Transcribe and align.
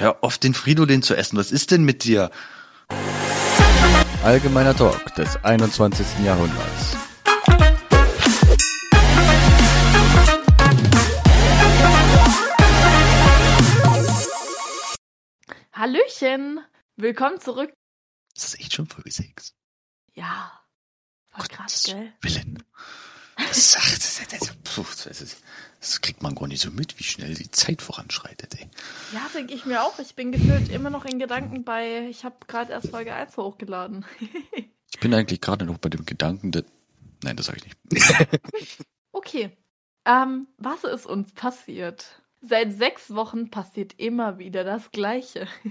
Hör 0.00 0.24
auf, 0.24 0.38
den 0.38 0.54
Fridolin 0.54 1.02
zu 1.02 1.14
essen. 1.14 1.36
Was 1.36 1.52
ist 1.52 1.72
denn 1.72 1.84
mit 1.84 2.04
dir? 2.04 2.30
Allgemeiner 4.24 4.74
Talk 4.74 5.14
des 5.14 5.36
21. 5.44 6.24
Jahrhunderts. 6.24 6.96
Hallöchen! 15.74 16.60
Willkommen 16.96 17.38
zurück. 17.38 17.70
Das 18.32 18.44
ist 18.44 18.60
echt 18.60 18.72
schon 18.72 18.86
Folge 18.86 19.10
6. 19.10 19.54
Ja, 20.14 20.62
voll 21.28 21.46
krass, 21.46 21.82
gell? 21.82 22.10
Willen. 22.22 22.64
Das, 23.48 23.76
ach, 23.78 23.90
das, 23.90 24.20
das, 24.30 24.56
puh, 24.64 24.84
das, 25.04 25.20
ist- 25.20 25.42
das 25.80 26.00
kriegt 26.00 26.22
man 26.22 26.34
gar 26.34 26.46
nicht 26.46 26.60
so 26.60 26.70
mit, 26.70 26.98
wie 26.98 27.04
schnell 27.04 27.34
die 27.34 27.50
Zeit 27.50 27.80
voranschreitet, 27.82 28.54
ey. 28.60 28.68
Ja, 29.12 29.26
denke 29.34 29.54
ich 29.54 29.64
mir 29.64 29.82
auch. 29.82 29.98
Ich 29.98 30.14
bin 30.14 30.30
gefühlt 30.32 30.68
immer 30.70 30.90
noch 30.90 31.04
in 31.06 31.18
Gedanken 31.18 31.64
bei, 31.64 32.06
ich 32.10 32.24
habe 32.24 32.36
gerade 32.46 32.72
erst 32.72 32.90
Folge 32.90 33.14
1 33.14 33.36
hochgeladen. 33.36 34.04
Ich 34.92 34.98
bin 34.98 35.14
eigentlich 35.14 35.40
gerade 35.40 35.64
noch 35.66 35.78
bei 35.78 35.88
dem 35.88 36.04
Gedanken, 36.04 36.50
dass. 36.50 36.64
Nein, 37.22 37.36
das 37.36 37.46
sage 37.46 37.60
ich 37.64 37.92
nicht. 37.92 38.12
Okay, 39.12 39.56
ähm, 40.04 40.48
was 40.58 40.82
ist 40.84 41.06
uns 41.06 41.32
passiert? 41.32 42.20
Seit 42.40 42.76
sechs 42.76 43.14
Wochen 43.14 43.50
passiert 43.50 43.94
immer 43.98 44.38
wieder 44.38 44.64
das 44.64 44.90
Gleiche. 44.90 45.46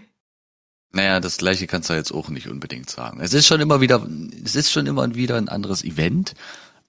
Naja, 0.91 1.19
das 1.19 1.37
gleiche 1.37 1.67
kannst 1.67 1.91
du 1.91 1.93
jetzt 1.93 2.11
auch 2.11 2.29
nicht 2.29 2.47
unbedingt 2.47 2.89
sagen. 2.89 3.19
Es 3.21 3.35
ist 3.35 3.45
schon 3.45 3.61
immer 3.61 3.79
wieder, 3.79 4.07
es 4.43 4.55
ist 4.55 4.71
schon 4.71 4.87
immer 4.87 5.13
wieder 5.13 5.35
ein 5.37 5.47
anderes 5.47 5.83
Event, 5.83 6.33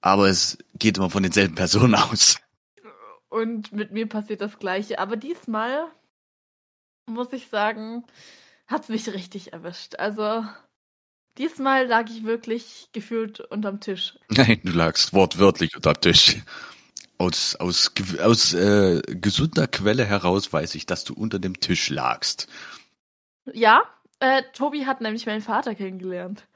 aber 0.01 0.29
es 0.29 0.59
geht 0.75 0.99
immer 0.99 1.11
von 1.11 1.23
denselben 1.23 1.55
Personen 1.55 1.95
aus. 1.95 2.41
Und 3.29 3.73
mit 3.73 3.93
mir 3.93 4.09
passiert 4.09 4.41
das 4.41 4.59
Gleiche. 4.59 4.99
Aber 4.99 5.17
diesmal, 5.17 5.87
muss 7.07 7.33
ich 7.33 7.49
sagen, 7.49 8.05
hat 8.67 8.83
es 8.85 8.89
mich 8.89 9.09
richtig 9.13 9.53
erwischt. 9.53 9.97
Also, 9.97 10.45
diesmal 11.39 11.87
lag 11.87 12.09
ich 12.11 12.25
wirklich 12.25 12.89
gefühlt 12.93 13.41
unterm 13.41 13.81
Tisch. 13.81 14.19
Nein, 14.29 14.61
du 14.65 14.73
lagst 14.73 15.13
wortwörtlich 15.13 15.77
unter 15.77 15.93
dem 15.93 16.01
Tisch. 16.01 16.39
Aus, 17.19 17.55
aus, 17.57 17.93
aus 18.23 18.55
äh, 18.55 19.03
gesunder 19.07 19.67
Quelle 19.67 20.07
heraus 20.07 20.51
weiß 20.53 20.75
ich, 20.75 20.87
dass 20.87 21.05
du 21.05 21.13
unter 21.13 21.39
dem 21.39 21.61
Tisch 21.61 21.91
lagst. 21.91 22.49
Ja, 23.53 23.83
äh, 24.21 24.43
Tobi 24.55 24.87
hat 24.87 25.03
nämlich 25.03 25.27
meinen 25.27 25.43
Vater 25.43 25.75
kennengelernt. 25.75 26.47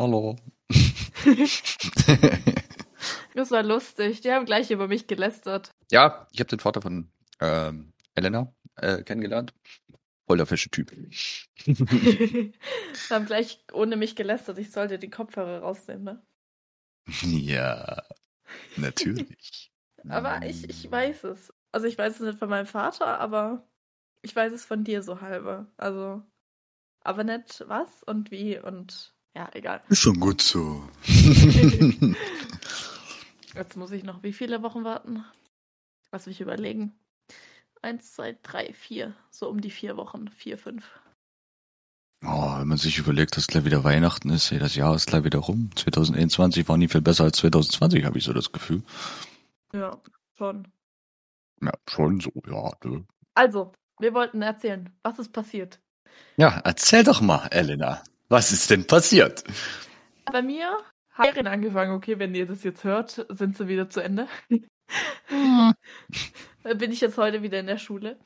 Hallo. 0.00 0.34
Das 3.34 3.50
war 3.50 3.62
lustig. 3.62 4.22
Die 4.22 4.32
haben 4.32 4.46
gleich 4.46 4.70
über 4.70 4.88
mich 4.88 5.06
gelästert. 5.06 5.70
ja, 5.90 6.26
ich 6.32 6.40
habe 6.40 6.48
den 6.48 6.58
Vater 6.58 6.82
von 6.82 7.10
ähm, 7.38 7.92
Elena 8.14 8.52
äh, 8.76 9.02
kennengelernt. 9.02 9.54
Voll 10.26 10.38
der 10.38 10.46
Typ. 10.46 10.90
Die 11.66 12.52
haben 13.10 13.26
gleich 13.26 13.62
ohne 13.72 13.96
mich 13.96 14.16
gelästert. 14.16 14.58
Ich 14.58 14.72
sollte 14.72 14.98
die 14.98 15.10
Kopfhörer 15.10 15.60
rausnehmen, 15.60 16.04
ne? 16.04 16.22
ja, 17.22 18.02
natürlich. 18.76 19.70
Aber 20.08 20.44
ich, 20.44 20.68
ich 20.68 20.90
weiß 20.90 21.24
es. 21.24 21.52
Also 21.72 21.86
ich 21.86 21.96
weiß 21.96 22.14
es 22.14 22.20
nicht 22.20 22.38
von 22.38 22.48
meinem 22.48 22.66
Vater, 22.66 23.20
aber 23.20 23.68
ich 24.22 24.34
weiß 24.34 24.52
es 24.52 24.64
von 24.64 24.82
dir 24.82 25.02
so 25.02 25.20
halber. 25.20 25.70
Also, 25.76 26.22
aber 27.02 27.22
nicht 27.22 27.64
was 27.68 28.02
und 28.02 28.30
wie 28.30 28.58
und 28.58 29.14
ja, 29.34 29.48
egal. 29.52 29.82
Ist 29.88 30.00
schon 30.00 30.18
gut 30.20 30.42
so. 30.42 30.82
Jetzt 33.54 33.76
muss 33.76 33.90
ich 33.92 34.04
noch 34.04 34.22
wie 34.22 34.32
viele 34.32 34.62
Wochen 34.62 34.84
warten? 34.84 35.24
Lass 36.12 36.26
mich 36.26 36.40
überlegen. 36.40 36.92
Eins, 37.82 38.12
zwei, 38.12 38.36
drei, 38.42 38.72
vier. 38.72 39.14
So 39.30 39.48
um 39.48 39.60
die 39.60 39.70
vier 39.70 39.96
Wochen. 39.96 40.28
Vier, 40.28 40.58
fünf. 40.58 40.90
Oh, 42.22 42.58
wenn 42.58 42.68
man 42.68 42.76
sich 42.76 42.98
überlegt, 42.98 43.36
dass 43.36 43.46
gleich 43.46 43.64
wieder 43.64 43.82
Weihnachten 43.82 44.28
ist, 44.28 44.52
das 44.52 44.74
Jahr 44.74 44.94
ist 44.94 45.06
gleich 45.06 45.24
wieder 45.24 45.38
rum. 45.38 45.70
2021 45.74 46.68
war 46.68 46.76
nie 46.76 46.88
viel 46.88 47.00
besser 47.00 47.24
als 47.24 47.38
2020, 47.38 48.04
habe 48.04 48.18
ich 48.18 48.24
so 48.24 48.34
das 48.34 48.52
Gefühl. 48.52 48.82
Ja, 49.72 49.98
schon. 50.36 50.68
Ja, 51.62 51.72
schon 51.88 52.20
so, 52.20 52.30
ja. 52.46 52.70
Ne? 52.84 53.06
Also, 53.34 53.72
wir 53.98 54.12
wollten 54.12 54.42
erzählen, 54.42 54.90
was 55.02 55.18
ist 55.18 55.32
passiert. 55.32 55.80
Ja, 56.36 56.60
erzähl 56.64 57.04
doch 57.04 57.22
mal, 57.22 57.46
Elena. 57.48 58.02
Was 58.30 58.52
ist 58.52 58.70
denn 58.70 58.86
passiert? 58.86 59.42
Bei 60.24 60.40
mir 60.40 60.78
hat 61.10 61.26
Ferien 61.26 61.48
angefangen. 61.48 61.92
Okay, 61.92 62.20
wenn 62.20 62.32
ihr 62.32 62.46
das 62.46 62.62
jetzt 62.62 62.84
hört, 62.84 63.26
sind 63.28 63.56
sie 63.56 63.66
wieder 63.66 63.90
zu 63.90 64.00
Ende. 64.00 64.28
Da 65.48 65.74
bin 66.74 66.92
ich 66.92 67.00
jetzt 67.00 67.18
heute 67.18 67.42
wieder 67.42 67.58
in 67.58 67.66
der 67.66 67.78
Schule. 67.78 68.20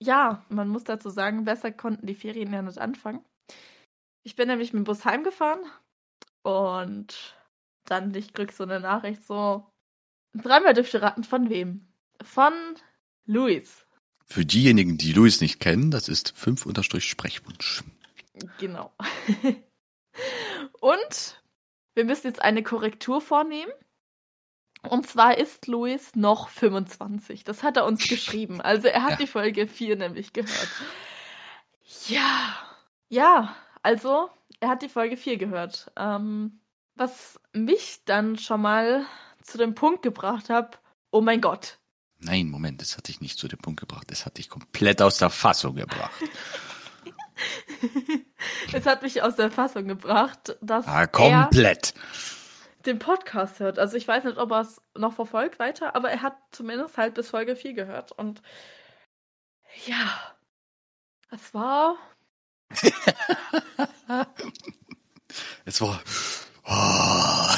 Ja, 0.00 0.44
man 0.50 0.68
muss 0.68 0.84
dazu 0.84 1.10
sagen, 1.10 1.44
besser 1.44 1.72
konnten 1.72 2.06
die 2.06 2.14
Ferien 2.14 2.52
ja 2.52 2.62
nicht 2.62 2.78
anfangen. 2.78 3.24
Ich 4.22 4.36
bin 4.36 4.46
nämlich 4.46 4.72
mit 4.72 4.82
dem 4.82 4.84
Bus 4.84 5.04
heimgefahren 5.04 5.60
und 6.42 7.36
dann 7.86 8.14
ich 8.14 8.34
krieg 8.34 8.52
so 8.52 8.62
eine 8.62 8.78
Nachricht 8.78 9.24
so 9.24 9.66
dreimal 10.32 10.74
dürft 10.74 10.94
ihr 10.94 11.02
raten 11.02 11.24
von 11.24 11.50
wem? 11.50 11.88
Von 12.22 12.52
Luis. 13.26 13.84
Für 14.26 14.44
diejenigen, 14.44 14.96
die 14.96 15.12
Luis 15.12 15.40
nicht 15.40 15.58
kennen, 15.58 15.90
das 15.90 16.08
ist 16.08 16.36
5 16.36 16.66
unterstrich 16.66 17.04
Sprechwunsch. 17.04 17.82
Genau. 18.58 18.92
Und 20.80 21.42
wir 21.94 22.04
müssen 22.04 22.26
jetzt 22.26 22.42
eine 22.42 22.62
Korrektur 22.62 23.20
vornehmen. 23.20 23.72
Und 24.82 25.06
zwar 25.06 25.38
ist 25.38 25.66
Luis 25.66 26.14
noch 26.14 26.48
25. 26.48 27.44
Das 27.44 27.62
hat 27.62 27.76
er 27.76 27.86
uns 27.86 28.06
geschrieben. 28.08 28.60
Also 28.60 28.88
er 28.88 29.02
hat 29.02 29.12
Ja. 29.12 29.16
die 29.16 29.26
Folge 29.26 29.66
4 29.66 29.96
nämlich 29.96 30.32
gehört. 30.32 30.68
Ja. 32.06 32.56
Ja, 33.08 33.56
also 33.82 34.28
er 34.60 34.68
hat 34.68 34.82
die 34.82 34.88
Folge 34.88 35.16
4 35.16 35.36
gehört. 35.38 35.90
Ähm, 35.96 36.60
was 36.96 37.40
mich 37.52 38.02
dann 38.04 38.36
schon 38.38 38.60
mal 38.60 39.06
zu 39.42 39.56
dem 39.58 39.74
Punkt 39.74 40.02
gebracht 40.02 40.50
hat, 40.50 40.80
oh 41.10 41.20
mein 41.20 41.40
Gott. 41.40 41.78
Nein, 42.18 42.48
Moment, 42.48 42.80
das 42.80 42.96
hat 42.96 43.08
dich 43.08 43.20
nicht 43.20 43.38
zu 43.38 43.48
dem 43.48 43.58
Punkt 43.58 43.80
gebracht. 43.80 44.10
Das 44.10 44.26
hat 44.26 44.38
dich 44.38 44.48
komplett 44.48 45.00
aus 45.02 45.18
der 45.18 45.30
Fassung 45.30 45.76
gebracht. 45.76 46.12
es 48.72 48.86
hat 48.86 49.02
mich 49.02 49.22
aus 49.22 49.36
der 49.36 49.50
Fassung 49.50 49.86
gebracht, 49.88 50.56
dass 50.60 50.86
Ah, 50.86 51.00
er 51.02 51.06
komplett. 51.08 51.94
den 52.86 52.98
Podcast 52.98 53.60
hört. 53.60 53.78
Also 53.78 53.96
ich 53.96 54.06
weiß 54.06 54.24
nicht, 54.24 54.38
ob 54.38 54.50
er 54.52 54.60
es 54.62 54.80
noch 54.96 55.12
verfolgt 55.14 55.58
weiter, 55.58 55.94
aber 55.96 56.10
er 56.10 56.22
hat 56.22 56.36
zumindest 56.52 56.96
halt 56.98 57.14
bis 57.14 57.30
Folge 57.30 57.56
4 57.56 57.74
gehört. 57.74 58.12
Und 58.12 58.42
ja, 59.86 60.34
es 61.30 61.52
war. 61.54 61.96
Es 65.64 65.80
war. 65.80 66.00
Oh, 66.64 67.48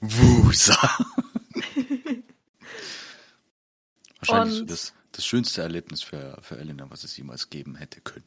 Wusa. 0.00 0.76
Wahrscheinlich 4.20 4.54
so 4.54 4.60
Und- 4.60 4.70
das, 4.70 4.94
das 5.18 5.26
schönste 5.26 5.62
Erlebnis 5.62 6.02
für, 6.02 6.38
für 6.40 6.58
Elena, 6.58 6.86
was 6.90 7.04
es 7.04 7.16
jemals 7.16 7.50
geben 7.50 7.74
hätte 7.74 8.00
können. 8.00 8.24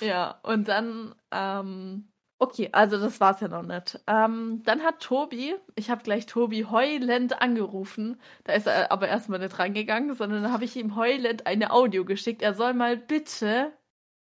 Ja, 0.00 0.40
und 0.42 0.68
dann, 0.68 1.14
ähm, 1.30 2.08
okay, 2.38 2.70
also 2.72 2.98
das 2.98 3.20
war's 3.20 3.40
ja 3.40 3.48
noch 3.48 3.62
nicht. 3.62 4.00
Ähm, 4.06 4.62
dann 4.64 4.82
hat 4.82 5.00
Tobi, 5.00 5.54
ich 5.76 5.90
habe 5.90 6.02
gleich 6.02 6.26
Tobi 6.26 6.64
heulend 6.64 7.40
angerufen, 7.42 8.20
da 8.44 8.54
ist 8.54 8.66
er 8.66 8.90
aber 8.90 9.08
erstmal 9.08 9.38
nicht 9.38 9.58
rangegangen, 9.58 10.16
sondern 10.16 10.42
da 10.42 10.50
habe 10.50 10.64
ich 10.64 10.76
ihm 10.76 10.96
heulend 10.96 11.46
eine 11.46 11.72
Audio 11.72 12.04
geschickt. 12.04 12.42
Er 12.42 12.54
soll 12.54 12.74
mal 12.74 12.96
bitte 12.96 13.72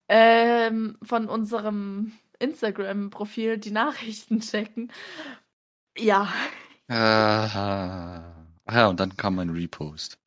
ähm, 0.07 0.97
von 1.03 1.27
unserem 1.27 2.13
Instagram-Profil 2.39 3.57
die 3.57 3.71
Nachrichten 3.71 4.39
checken. 4.39 4.91
Ja, 5.97 6.29
Ah, 6.87 8.21
ja, 8.71 8.87
und 8.87 8.99
dann 8.99 9.17
kam 9.17 9.39
ein 9.39 9.49
Repost. 9.49 10.19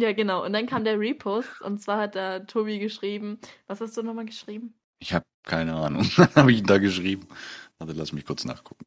Ja, 0.00 0.12
genau. 0.12 0.44
Und 0.44 0.52
dann 0.52 0.66
kam 0.66 0.84
der 0.84 0.98
Repost 0.98 1.60
und 1.62 1.80
zwar 1.80 1.98
hat 1.98 2.14
da 2.14 2.40
Tobi 2.40 2.78
geschrieben. 2.78 3.38
Was 3.66 3.80
hast 3.80 3.96
du 3.96 4.02
nochmal 4.02 4.26
geschrieben? 4.26 4.74
Ich 4.98 5.14
habe 5.14 5.24
keine 5.44 5.74
Ahnung. 5.74 6.02
Was 6.16 6.36
habe 6.36 6.52
ich 6.52 6.62
da 6.62 6.78
geschrieben? 6.78 7.26
Warte, 7.78 7.94
lass 7.94 8.12
mich 8.12 8.26
kurz 8.26 8.44
nachgucken. 8.44 8.84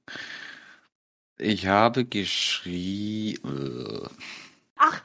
Ich 1.38 1.66
habe 1.66 2.06
geschrieben. 2.06 4.08
Ach, 4.76 5.02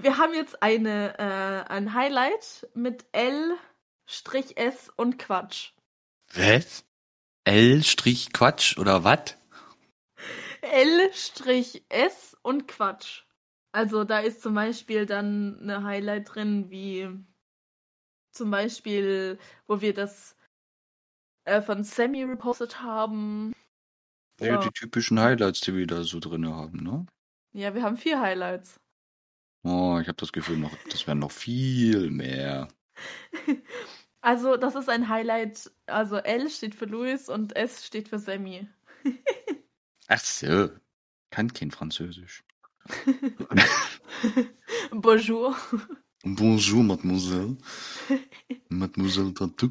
wir 0.00 0.16
haben 0.16 0.34
jetzt 0.34 0.62
eine, 0.62 1.18
äh, 1.18 1.70
ein 1.70 1.94
Highlight 1.94 2.68
mit 2.74 3.04
L-S 3.12 4.90
und 4.96 5.18
Quatsch. 5.18 5.72
Was? 6.34 6.84
L-Quatsch 7.44 8.78
oder 8.78 9.04
was? 9.04 9.36
L-S 10.62 12.36
und 12.42 12.68
Quatsch. 12.68 13.22
Also 13.72 14.04
da 14.04 14.18
ist 14.20 14.42
zum 14.42 14.54
Beispiel 14.54 15.06
dann 15.06 15.58
eine 15.60 15.82
Highlight 15.84 16.34
drin, 16.34 16.70
wie 16.70 17.08
zum 18.32 18.50
Beispiel, 18.50 19.38
wo 19.66 19.80
wir 19.80 19.92
das 19.94 20.36
äh, 21.44 21.62
von 21.62 21.82
Sammy 21.84 22.22
repostet 22.24 22.82
haben. 22.82 23.52
Ja, 24.40 24.48
Ja. 24.48 24.58
die 24.58 24.70
typischen 24.70 25.18
Highlights, 25.20 25.60
die 25.62 25.74
wir 25.74 25.86
da 25.86 26.04
so 26.04 26.20
drin 26.20 26.48
haben, 26.48 26.82
ne? 26.82 27.06
Ja, 27.52 27.74
wir 27.74 27.82
haben 27.82 27.96
vier 27.96 28.20
Highlights. 28.20 28.80
Oh, 29.64 29.98
ich 30.00 30.08
habe 30.08 30.16
das 30.16 30.32
Gefühl, 30.32 30.56
noch, 30.58 30.72
das 30.90 31.06
wären 31.06 31.18
noch 31.18 31.32
viel 31.32 32.10
mehr. 32.10 32.68
Also, 34.20 34.56
das 34.56 34.74
ist 34.74 34.88
ein 34.88 35.08
Highlight. 35.08 35.70
Also, 35.86 36.16
L 36.16 36.50
steht 36.50 36.74
für 36.74 36.86
Louis 36.86 37.28
und 37.28 37.54
S 37.56 37.86
steht 37.86 38.08
für 38.08 38.18
Sammy. 38.18 38.68
Ach 40.08 40.18
so. 40.20 40.68
Kann 41.30 41.52
kein 41.52 41.70
Französisch. 41.70 42.44
Bonjour. 44.92 45.56
Bonjour, 46.24 46.82
mademoiselle. 46.82 47.56
mademoiselle 48.68 49.34
Tattoo. 49.34 49.70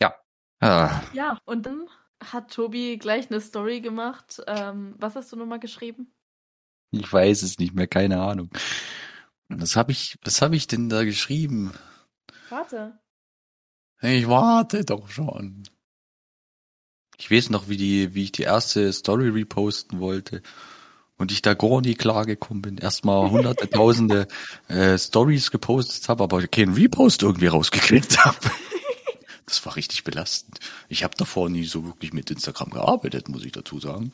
Ja. 0.00 0.14
Ah. 0.60 1.02
Ja, 1.12 1.38
und 1.44 1.66
dann 1.66 1.88
hat 2.22 2.52
Tobi 2.52 2.98
gleich 2.98 3.30
eine 3.30 3.40
Story 3.40 3.80
gemacht. 3.80 4.42
Ähm, 4.46 4.94
was 4.98 5.16
hast 5.16 5.32
du 5.32 5.36
nochmal 5.36 5.60
geschrieben? 5.60 6.12
Ich 6.90 7.10
weiß 7.10 7.42
es 7.42 7.58
nicht 7.58 7.74
mehr, 7.74 7.86
keine 7.86 8.20
Ahnung. 8.20 8.50
Was 9.48 9.76
habe 9.76 9.92
ich, 9.92 10.18
was 10.22 10.42
habe 10.42 10.56
ich 10.56 10.66
denn 10.66 10.88
da 10.88 11.04
geschrieben? 11.04 11.72
Warte. 12.50 12.98
Ich 14.02 14.28
warte 14.28 14.84
doch 14.84 15.08
schon. 15.08 15.62
Ich 17.18 17.30
weiß 17.30 17.50
noch, 17.50 17.68
wie 17.68 17.76
die, 17.76 18.14
wie 18.14 18.24
ich 18.24 18.32
die 18.32 18.42
erste 18.42 18.92
Story 18.92 19.28
reposten 19.28 20.00
wollte 20.00 20.42
und 21.22 21.32
ich 21.32 21.40
da 21.40 21.54
gar 21.54 21.80
nie 21.80 21.94
klar 21.94 22.26
gekommen 22.26 22.60
bin. 22.62 22.78
Erstmal 22.78 23.30
hunderte, 23.30 23.70
tausende 23.70 24.28
äh, 24.68 24.98
Stories 24.98 25.50
gepostet 25.50 26.08
habe, 26.08 26.24
aber 26.24 26.46
keinen 26.46 26.74
Repost 26.74 27.22
irgendwie 27.22 27.46
rausgekriegt 27.46 28.24
habe. 28.24 28.36
Das 29.44 29.66
war 29.66 29.76
richtig 29.76 30.04
belastend. 30.04 30.60
Ich 30.88 31.04
habe 31.04 31.14
davor 31.18 31.50
nie 31.50 31.64
so 31.64 31.84
wirklich 31.84 32.14
mit 32.14 32.30
Instagram 32.30 32.70
gearbeitet, 32.70 33.28
muss 33.28 33.44
ich 33.44 33.52
dazu 33.52 33.80
sagen. 33.80 34.12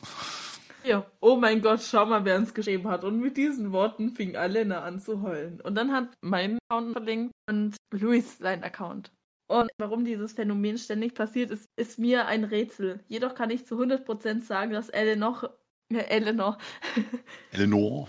Ja, 0.83 1.05
oh 1.21 1.37
mein 1.37 1.61
Gott, 1.61 1.81
schau 1.81 2.05
mal, 2.05 2.25
wer 2.25 2.35
uns 2.35 2.53
geschrieben 2.53 2.89
hat. 2.89 3.05
Und 3.05 3.21
mit 3.21 3.37
diesen 3.37 3.71
Worten 3.71 4.09
fing 4.09 4.35
Alena 4.35 4.81
an 4.81 4.99
zu 4.99 5.21
heulen. 5.21 5.61
Und 5.61 5.75
dann 5.75 5.93
hat 5.93 6.09
mein 6.19 6.57
Account 6.67 6.91
verlinkt 6.91 7.31
und 7.47 7.77
Luis 7.91 8.37
sein 8.39 8.63
Account. 8.63 9.11
Und 9.47 9.69
warum 9.77 10.03
dieses 10.03 10.33
Phänomen 10.33 10.77
ständig 10.77 11.15
passiert, 11.15 11.51
ist, 11.51 11.65
ist 11.75 11.99
mir 11.99 12.27
ein 12.27 12.43
Rätsel. 12.43 12.99
Jedoch 13.07 13.33
kann 13.33 13.49
ich 13.49 13.65
zu 13.65 13.81
100% 13.81 14.41
sagen, 14.41 14.73
dass 14.73 14.89
Eleanor, 14.89 15.57
äh, 15.89 15.97
Eleanor, 15.97 16.57
Eleanor, 17.51 18.07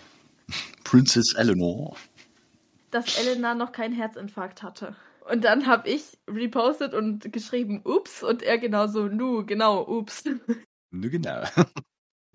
Princess 0.84 1.34
Eleanor, 1.34 1.96
dass 2.90 3.18
Elena 3.18 3.54
noch 3.54 3.72
keinen 3.72 3.94
Herzinfarkt 3.94 4.62
hatte. 4.62 4.96
Und 5.30 5.44
dann 5.44 5.66
habe 5.66 5.88
ich 5.88 6.18
repostet 6.28 6.92
und 6.92 7.32
geschrieben, 7.32 7.82
ups, 7.84 8.22
und 8.22 8.42
er 8.42 8.58
genauso, 8.58 9.06
nu, 9.06 9.44
genau, 9.46 9.86
ups. 9.86 10.24
Ne, 10.92 11.08
genau. 11.08 11.44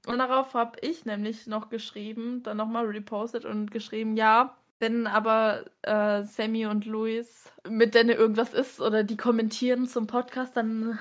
Und 0.07 0.17
darauf 0.19 0.53
habe 0.53 0.79
ich 0.79 1.03
nämlich 1.03 1.45
noch 1.45 1.67
geschrieben, 1.67 2.41
dann 2.41 2.55
nochmal 2.55 2.85
repostet 2.85 3.43
und 3.43 3.69
geschrieben, 3.69 4.15
ja, 4.15 4.57
wenn 4.79 5.07
aber 5.07 5.65
äh, 5.81 6.23
Sammy 6.23 6.65
und 6.65 6.85
Luis 6.85 7.51
mit 7.67 7.95
denen 7.95 8.11
irgendwas 8.11 8.53
ist 8.53 8.79
oder 8.79 9.03
die 9.03 9.17
kommentieren 9.17 9.87
zum 9.87 10.07
Podcast, 10.07 10.55
dann 10.55 10.97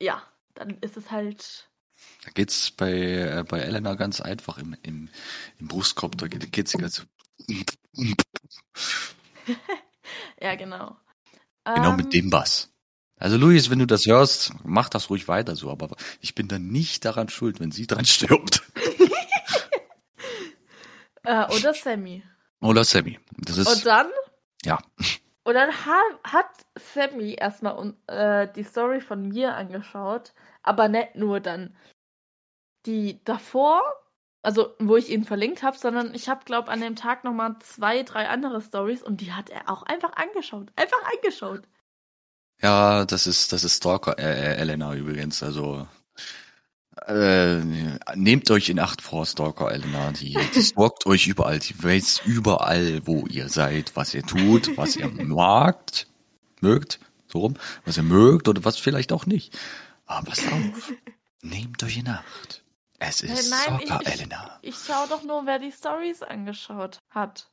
ja, 0.00 0.22
dann 0.54 0.78
ist 0.80 0.96
es 0.96 1.10
halt. 1.10 1.68
Da 2.24 2.30
geht's 2.32 2.70
bei, 2.70 2.92
äh, 2.92 3.44
bei 3.48 3.60
Elena 3.60 3.94
ganz 3.94 4.20
einfach 4.20 4.58
im, 4.58 4.76
im, 4.82 5.08
im 5.58 5.68
Brustkorb, 5.68 6.16
da 6.18 6.28
geht, 6.28 6.52
geht's 6.52 6.72
ganz 6.72 7.04
ja, 10.40 10.54
genau. 10.54 10.96
Genau 11.64 11.90
Ähm, 11.90 11.96
mit 11.96 12.12
dem 12.12 12.30
Bass. 12.30 12.68
Also 13.18 13.36
Luis, 13.36 13.70
wenn 13.70 13.78
du 13.78 13.86
das 13.86 14.06
hörst, 14.06 14.52
mach 14.64 14.88
das 14.88 15.10
ruhig 15.10 15.28
weiter 15.28 15.54
so, 15.56 15.70
aber 15.70 15.96
ich 16.20 16.34
bin 16.34 16.48
dann 16.48 16.68
nicht 16.68 17.04
daran 17.04 17.28
schuld, 17.28 17.60
wenn 17.60 17.70
sie 17.70 17.86
dran 17.86 18.04
stirbt. 18.04 18.62
Äh, 21.24 21.44
oder 21.54 21.72
Sammy. 21.72 22.24
Oder 22.60 22.82
Sammy. 22.82 23.20
Das 23.36 23.56
ist, 23.56 23.68
Und 23.68 23.86
dann 23.86 24.10
ja. 24.64 24.78
Und 25.44 25.54
dann 25.54 25.70
ha 25.70 26.00
hat 26.24 26.50
Sammy 26.94 27.34
erstmal 27.34 27.94
äh, 28.06 28.48
die 28.54 28.62
Story 28.62 29.00
von 29.00 29.28
mir 29.28 29.54
angeschaut, 29.54 30.32
aber 30.62 30.88
nicht 30.88 31.16
nur 31.16 31.40
dann 31.40 31.74
die 32.86 33.22
davor, 33.24 33.82
also 34.42 34.74
wo 34.78 34.96
ich 34.96 35.10
ihn 35.10 35.24
verlinkt 35.24 35.62
habe, 35.62 35.78
sondern 35.78 36.14
ich 36.14 36.28
habe, 36.28 36.44
glaube 36.44 36.70
an 36.70 36.80
dem 36.80 36.96
Tag 36.96 37.24
nochmal 37.24 37.56
zwei, 37.60 38.02
drei 38.02 38.28
andere 38.28 38.60
Stories 38.60 39.02
und 39.02 39.20
die 39.20 39.32
hat 39.32 39.50
er 39.50 39.70
auch 39.70 39.82
einfach 39.84 40.14
angeschaut. 40.14 40.72
Einfach 40.76 40.98
angeschaut. 41.14 41.62
Ja, 42.60 43.04
das 43.04 43.26
ist, 43.26 43.52
das 43.52 43.64
ist 43.64 43.76
Stalker 43.76 44.18
äh, 44.18 44.22
äh, 44.22 44.56
Elena 44.56 44.94
übrigens. 44.94 45.42
Also 45.42 45.86
äh, 47.06 47.56
nehmt 48.14 48.50
euch 48.50 48.68
in 48.68 48.78
Acht 48.78 49.00
vor 49.00 49.26
Stalker 49.26 49.70
Elena. 49.72 50.12
Die, 50.12 50.36
die 50.54 50.62
stalkt 50.62 51.06
euch 51.06 51.26
überall. 51.26 51.58
Die 51.58 51.82
weiß 51.82 52.22
überall, 52.24 53.06
wo 53.06 53.26
ihr 53.26 53.48
seid, 53.48 53.96
was 53.96 54.14
ihr 54.14 54.22
tut, 54.22 54.76
was 54.76 54.96
ihr 54.96 55.08
magt, 55.10 56.06
mögt, 56.60 57.00
so 57.26 57.40
rum, 57.40 57.54
was 57.84 57.96
ihr 57.96 58.04
mögt 58.04 58.48
oder 58.48 58.64
was 58.64 58.78
vielleicht 58.78 59.12
auch 59.12 59.26
nicht. 59.26 59.58
Aber 60.12 60.26
passt 60.26 60.46
auf, 60.46 60.92
nehmt 61.42 61.82
euch 61.82 61.98
in 61.98 62.08
Acht. 62.08 62.62
Es 62.98 63.22
ist 63.22 63.50
Nein, 63.50 63.78
ich- 63.80 63.86
Stalker 63.86 64.00
ich- 64.02 64.12
Elena. 64.20 64.58
Ich 64.62 64.76
schaue 64.76 65.08
doch 65.08 65.22
nur, 65.24 65.46
wer 65.46 65.58
die 65.58 65.72
Stories 65.72 66.22
angeschaut 66.22 66.98
hat. 67.10 67.50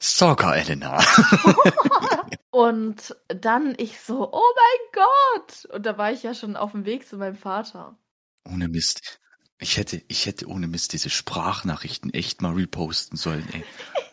Stalker 0.00 0.56
Elena. 0.56 0.98
Und 2.50 3.14
dann 3.28 3.74
ich 3.78 4.00
so, 4.00 4.32
oh 4.32 4.42
mein 4.56 5.04
Gott! 5.04 5.64
Und 5.66 5.86
da 5.86 5.96
war 5.98 6.10
ich 6.12 6.22
ja 6.24 6.34
schon 6.34 6.56
auf 6.56 6.72
dem 6.72 6.84
Weg 6.84 7.06
zu 7.06 7.16
meinem 7.16 7.36
Vater. 7.36 7.96
Ohne 8.44 8.68
Mist. 8.68 9.20
Ich 9.60 9.76
hätte, 9.76 10.02
ich 10.08 10.26
hätte 10.26 10.46
ohne 10.48 10.66
Mist 10.66 10.92
diese 10.92 11.10
Sprachnachrichten 11.10 12.12
echt 12.14 12.42
mal 12.42 12.54
reposten 12.54 13.16
sollen, 13.16 13.48
ey. 13.52 13.64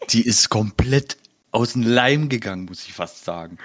Die 0.09 0.21
ist 0.25 0.49
komplett 0.49 1.17
aus 1.51 1.73
dem 1.73 1.83
Leim 1.83 2.29
gegangen, 2.29 2.65
muss 2.65 2.85
ich 2.85 2.93
fast 2.93 3.25
sagen. 3.25 3.57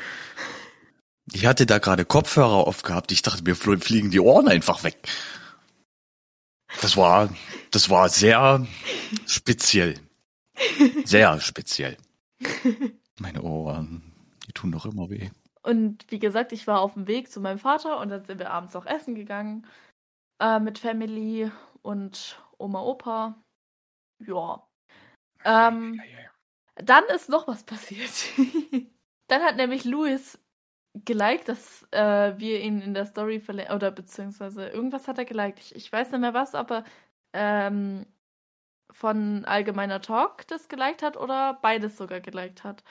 Ich 1.32 1.46
hatte 1.46 1.66
da 1.66 1.78
gerade 1.78 2.04
Kopfhörer 2.04 2.66
aufgehabt. 2.66 3.12
Ich 3.12 3.22
dachte, 3.22 3.42
mir 3.44 3.54
fl- 3.54 3.80
fliegen 3.80 4.10
die 4.10 4.20
Ohren 4.20 4.48
einfach 4.48 4.82
weg. 4.84 4.96
Das 6.80 6.96
war, 6.96 7.28
das 7.70 7.90
war 7.90 8.08
sehr 8.08 8.66
speziell. 9.26 9.98
Sehr 11.04 11.40
speziell. 11.40 11.96
Meine 13.18 13.42
Ohren, 13.42 14.12
die 14.46 14.52
tun 14.52 14.72
doch 14.72 14.86
immer 14.86 15.10
weh. 15.10 15.30
Und 15.62 16.10
wie 16.10 16.18
gesagt, 16.18 16.52
ich 16.52 16.66
war 16.66 16.80
auf 16.80 16.94
dem 16.94 17.06
Weg 17.06 17.30
zu 17.30 17.40
meinem 17.40 17.58
Vater 17.58 17.98
und 17.98 18.08
dann 18.08 18.24
sind 18.24 18.38
wir 18.38 18.50
abends 18.50 18.74
auch 18.76 18.86
essen 18.86 19.14
gegangen. 19.14 19.66
Äh, 20.40 20.58
mit 20.58 20.78
Family 20.78 21.50
und 21.82 22.40
Oma, 22.58 22.80
Opa. 22.82 23.42
Ja. 24.26 24.66
Ähm, 25.44 26.00
dann 26.76 27.04
ist 27.14 27.28
noch 27.28 27.46
was 27.46 27.62
passiert. 27.64 28.10
dann 29.28 29.42
hat 29.42 29.56
nämlich 29.56 29.84
Louis 29.84 30.38
geliked, 30.94 31.48
dass 31.48 31.86
äh, 31.92 32.34
wir 32.36 32.60
ihn 32.60 32.80
in 32.80 32.94
der 32.94 33.06
Story 33.06 33.40
verlinken, 33.40 33.74
oder 33.74 33.90
beziehungsweise 33.90 34.68
irgendwas 34.68 35.08
hat 35.08 35.18
er 35.18 35.24
geliked. 35.24 35.60
Ich, 35.60 35.74
ich 35.74 35.92
weiß 35.92 36.10
nicht 36.10 36.20
mehr 36.20 36.34
was, 36.34 36.54
aber 36.54 36.84
ähm, 37.32 38.06
von 38.90 39.44
Allgemeiner 39.44 40.00
Talk 40.00 40.46
das 40.48 40.68
geliked 40.68 41.02
hat 41.02 41.16
oder 41.16 41.58
beides 41.62 41.96
sogar 41.96 42.20
geliked 42.20 42.64
hat. 42.64 42.82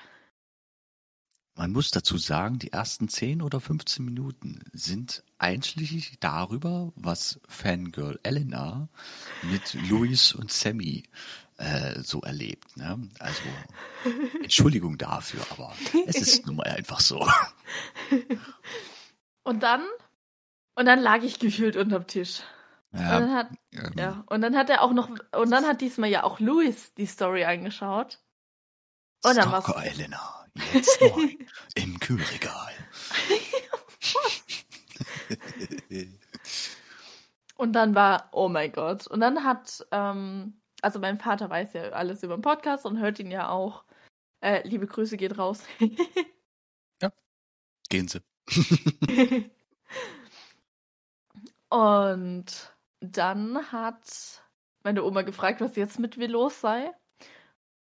Man 1.55 1.74
muss 1.74 1.91
dazu 1.91 2.17
sagen, 2.17 2.57
die 2.57 2.71
ersten 2.71 3.09
10 3.09 3.41
oder 3.41 3.59
15 3.59 4.05
Minuten 4.05 4.63
sind 4.71 5.25
einschließlich 5.39 6.17
darüber, 6.21 6.93
was 6.95 7.41
Fangirl 7.50 8.17
Elena 8.24 8.88
mit 9.41 9.74
Louis 9.89 10.33
und 10.33 10.53
Sammy 10.53 11.03
äh, 11.59 12.01
so 12.01 12.21
erlebt. 12.21 12.75
Ne? 12.77 13.09
Also 13.19 13.41
Entschuldigung 14.41 14.97
dafür, 14.97 15.41
aber 15.51 15.73
es 16.07 16.15
ist 16.15 16.45
nun 16.47 16.55
mal 16.57 16.67
einfach 16.67 16.99
so. 16.99 17.27
Und 19.43 19.63
dann, 19.63 19.83
und 20.75 20.85
dann 20.85 20.99
lag 20.99 21.23
ich 21.23 21.39
gefühlt 21.39 21.75
unterm 21.75 22.05
Tisch. 22.07 22.41
Und 22.91 22.99
dann 23.01 23.29
Ja, 23.29 23.35
hat, 23.35 23.49
ähm, 23.73 23.93
ja, 23.97 24.23
und 24.27 24.41
dann 24.41 24.55
hat 24.55 24.69
er 24.69 24.81
auch 24.83 24.91
noch, 24.93 25.09
und 25.09 25.49
dann 25.51 25.65
hat 25.65 25.81
diesmal 25.81 26.09
ja 26.09 26.23
auch 26.23 26.39
Louis 26.39 26.93
die 26.95 27.05
Story 27.07 27.45
angeschaut. 27.45 28.19
Und 29.23 29.35
dann 29.37 29.51
war's- 29.51 29.63
Stalker 29.63 29.83
Elena, 29.85 30.45
jetzt 30.73 30.99
neu 31.01 31.35
im 31.75 31.99
Kühlregal. 31.99 32.73
Und 37.57 37.73
dann 37.73 37.95
war, 37.95 38.29
oh 38.31 38.47
mein 38.49 38.71
Gott. 38.71 39.07
Und 39.07 39.19
dann 39.19 39.43
hat, 39.43 39.85
ähm, 39.91 40.58
also 40.81 41.00
mein 41.00 41.17
Vater 41.17 41.50
weiß 41.50 41.74
ja 41.74 41.89
alles 41.89 42.24
über 42.24 42.38
den 42.38 42.41
Podcast 42.41 42.86
und 42.86 43.00
hört 43.00 43.19
ihn 43.19 43.31
ja 43.31 43.50
auch. 43.50 43.83
Äh, 44.41 44.67
liebe 44.67 44.88
Grüße 44.88 45.17
geht 45.17 45.38
raus. 45.38 45.63
Gehen 47.89 48.07
Sie. 48.07 48.21
und 51.69 52.45
dann 53.00 53.71
hat 53.71 54.43
meine 54.83 55.03
Oma 55.03 55.24
gefragt, 55.24 55.59
was 55.59 55.75
jetzt 55.75 56.00
mit 56.00 56.17
mir 56.17 56.27
los 56.27 56.62
sei. 56.62 56.91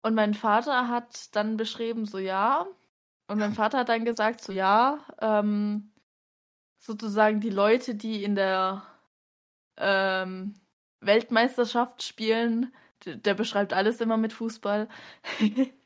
Und 0.03 0.15
mein 0.15 0.33
Vater 0.35 0.89
hat 0.89 1.35
dann 1.37 1.57
beschrieben, 1.59 2.07
so 2.07 2.19
ja. 2.19 2.67
Und 3.29 3.39
mein 3.39 3.53
Vater 3.55 3.79
hat 3.79 3.91
dann 3.91 4.07
gesagt, 4.07 4.41
so 4.41 4.53
ja, 4.53 5.05
ähm, 5.21 5.93
sozusagen 6.79 7.41
die 7.41 7.51
Leute, 7.51 7.95
die 7.95 8.25
in 8.25 8.35
der 8.35 8.83
ähm, 9.77 10.55
Weltmeisterschaft 11.01 12.03
spielen, 12.03 12.75
der 13.05 13.35
beschreibt 13.35 13.73
alles 13.73 14.01
immer 14.01 14.17
mit 14.17 14.33
Fußball. 14.33 14.89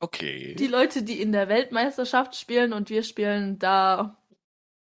Okay. 0.00 0.54
Die 0.54 0.68
Leute, 0.68 1.02
die 1.02 1.20
in 1.20 1.32
der 1.32 1.48
Weltmeisterschaft 1.48 2.36
spielen 2.36 2.72
und 2.72 2.88
wir 2.88 3.02
spielen 3.02 3.58
da 3.58 4.16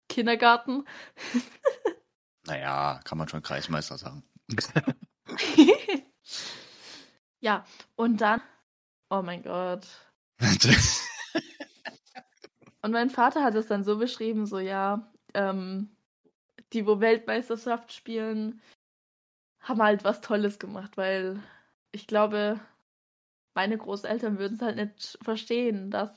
Kindergarten. 0.08 0.84
Naja, 2.46 3.00
kann 3.04 3.18
man 3.18 3.28
schon 3.28 3.42
Kreismeister 3.42 3.98
sagen. 3.98 4.22
ja, 7.40 7.66
und 7.94 8.22
dann, 8.22 8.40
oh 9.10 9.20
mein 9.20 9.42
Gott. 9.42 9.86
Und 12.80 12.92
mein 12.92 13.10
Vater 13.10 13.42
hat 13.44 13.54
es 13.54 13.66
dann 13.66 13.84
so 13.84 13.98
beschrieben, 13.98 14.46
so 14.46 14.58
ja, 14.58 15.12
ähm, 15.34 15.90
die, 16.72 16.86
wo 16.86 17.00
Weltmeisterschaft 17.00 17.92
spielen, 17.92 18.62
haben 19.60 19.82
halt 19.82 20.04
was 20.04 20.22
Tolles 20.22 20.58
gemacht, 20.58 20.96
weil 20.96 21.42
ich 21.92 22.06
glaube, 22.06 22.60
meine 23.54 23.76
Großeltern 23.76 24.38
würden 24.38 24.54
es 24.54 24.62
halt 24.62 24.76
nicht 24.76 25.18
verstehen, 25.22 25.90
dass 25.90 26.10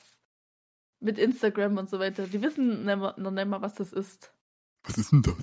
mit 1.00 1.18
Instagram 1.18 1.78
und 1.78 1.90
so 1.90 2.00
weiter, 2.00 2.28
die 2.28 2.42
wissen 2.42 2.86
noch 2.86 3.16
nicht 3.18 3.48
mal, 3.48 3.62
was 3.62 3.76
das 3.76 3.92
ist. 3.92 4.32
Was 4.84 4.98
ist 4.98 5.12
denn 5.12 5.24
das? 5.24 5.36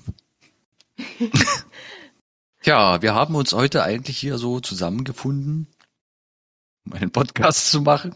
ja, 2.63 3.01
wir 3.01 3.13
haben 3.13 3.35
uns 3.35 3.53
heute 3.53 3.83
eigentlich 3.83 4.17
hier 4.17 4.37
so 4.37 4.59
zusammengefunden, 4.59 5.67
um 6.85 6.93
einen 6.93 7.11
Podcast 7.11 7.71
zu 7.71 7.81
machen, 7.81 8.15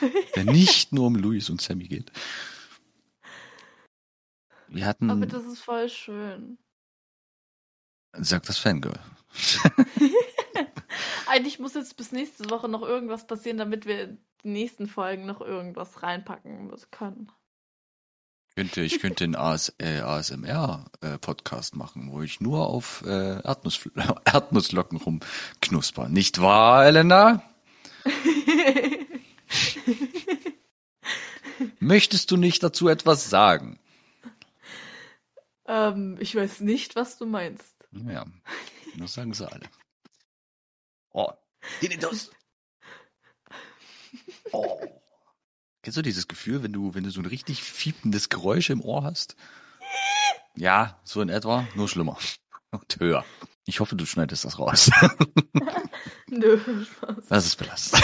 der 0.34 0.44
nicht 0.44 0.92
nur 0.92 1.06
um 1.06 1.14
Luis 1.14 1.50
und 1.50 1.60
Sammy 1.60 1.86
geht. 1.86 2.10
Wir 4.68 4.86
hatten. 4.86 5.10
Aber 5.10 5.26
das 5.26 5.44
ist 5.44 5.60
voll 5.60 5.88
schön. 5.88 6.58
Sagt 8.12 8.48
das 8.48 8.58
Fangirl. 8.58 8.98
Eigentlich 11.28 11.58
muss 11.58 11.74
jetzt 11.74 11.96
bis 11.96 12.12
nächste 12.12 12.50
Woche 12.50 12.68
noch 12.68 12.82
irgendwas 12.82 13.26
passieren, 13.26 13.58
damit 13.58 13.86
wir 13.86 14.16
die 14.44 14.48
nächsten 14.48 14.86
Folgen 14.86 15.26
noch 15.26 15.40
irgendwas 15.40 16.02
reinpacken 16.02 16.72
können. 16.90 17.30
Könnte, 18.54 18.80
ich 18.80 18.98
könnte 18.98 19.24
einen 19.24 19.36
AS, 19.36 19.72
äh, 19.78 20.00
ASMR-Podcast 20.00 21.74
äh, 21.74 21.76
machen, 21.76 22.10
wo 22.10 22.22
ich 22.22 22.40
nur 22.40 22.66
auf 22.66 23.04
äh, 23.06 23.40
Erdnuss, 23.40 23.88
Erdnusslocken 24.24 24.98
rumknusper. 24.98 26.08
Nicht 26.08 26.40
wahr, 26.40 26.86
Elena? 26.86 27.42
Möchtest 31.78 32.30
du 32.30 32.36
nicht 32.36 32.62
dazu 32.62 32.88
etwas 32.88 33.30
sagen? 33.30 33.78
Ähm, 35.66 36.16
ich 36.18 36.34
weiß 36.34 36.60
nicht, 36.60 36.96
was 36.96 37.18
du 37.18 37.26
meinst. 37.26 37.76
Ja, 37.92 38.24
das 38.96 39.14
sagen 39.14 39.34
sie 39.34 39.48
alle. 39.48 39.66
Oh, 41.12 41.30
das. 42.00 42.30
Oh. 44.52 44.80
Kennst 45.82 45.96
du 45.96 46.02
dieses 46.02 46.28
Gefühl, 46.28 46.62
wenn 46.62 46.72
du, 46.72 46.94
wenn 46.94 47.04
du 47.04 47.10
so 47.10 47.20
ein 47.20 47.26
richtig 47.26 47.62
fiependes 47.62 48.28
Geräusch 48.28 48.70
im 48.70 48.80
Ohr 48.80 49.04
hast? 49.04 49.36
Ja, 50.56 50.98
so 51.04 51.20
in 51.20 51.28
etwa, 51.28 51.66
nur 51.74 51.88
schlimmer. 51.88 52.18
Und 52.70 52.98
höher. 52.98 53.24
Ich 53.64 53.80
hoffe, 53.80 53.96
du 53.96 54.04
schneidest 54.04 54.44
das 54.44 54.58
raus. 54.58 54.90
Nö, 56.28 56.58
Spaß. 56.84 57.26
Das 57.28 57.46
ist 57.46 57.56
belastend. 57.56 58.02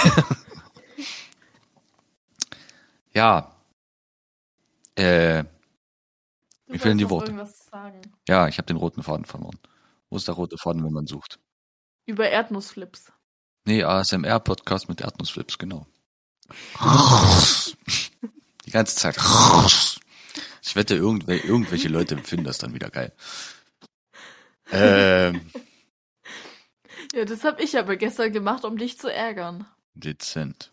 ja. 3.12 3.54
Äh, 4.96 5.44
mir 6.66 6.78
fehlen 6.78 6.98
die 6.98 7.10
Worte. 7.10 7.46
Ja, 8.28 8.48
ich 8.48 8.58
habe 8.58 8.66
den 8.66 8.76
roten 8.76 9.02
Faden 9.02 9.24
verloren. 9.24 9.58
Wo 10.08 10.16
ist 10.16 10.28
der 10.28 10.34
rote 10.34 10.56
Faden, 10.56 10.84
wenn 10.84 10.92
man 10.92 11.06
sucht? 11.06 11.38
Über 12.06 12.28
Erdnussflips. 12.28 13.12
Nee, 13.64 13.82
ASMR-Podcast 13.82 14.88
mit 14.88 15.00
Erdnussflips, 15.00 15.58
genau. 15.58 15.86
Die 18.66 18.70
ganze 18.70 18.96
Zeit. 18.96 19.16
Ich 20.62 20.76
wette, 20.76 20.94
irgendw 20.94 21.36
irgendwelche 21.36 21.88
Leute 21.88 22.18
finden 22.18 22.44
das 22.44 22.58
dann 22.58 22.74
wieder 22.74 22.90
geil. 22.90 23.12
Ähm, 24.70 25.50
ja, 27.14 27.24
das 27.24 27.44
habe 27.44 27.62
ich 27.62 27.78
aber 27.78 27.96
gestern 27.96 28.32
gemacht, 28.32 28.64
um 28.64 28.76
dich 28.76 28.98
zu 28.98 29.12
ärgern. 29.12 29.66
Dezent. 29.94 30.72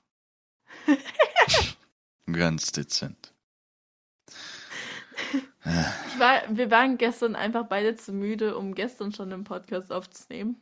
Ganz 2.31 2.71
dezent. 2.71 3.33
War, 6.17 6.41
wir 6.50 6.71
waren 6.71 6.97
gestern 6.97 7.35
einfach 7.35 7.67
beide 7.67 7.95
zu 7.95 8.11
müde, 8.13 8.57
um 8.57 8.73
gestern 8.73 9.11
schon 9.11 9.29
den 9.29 9.43
Podcast 9.43 9.91
aufzunehmen. 9.91 10.59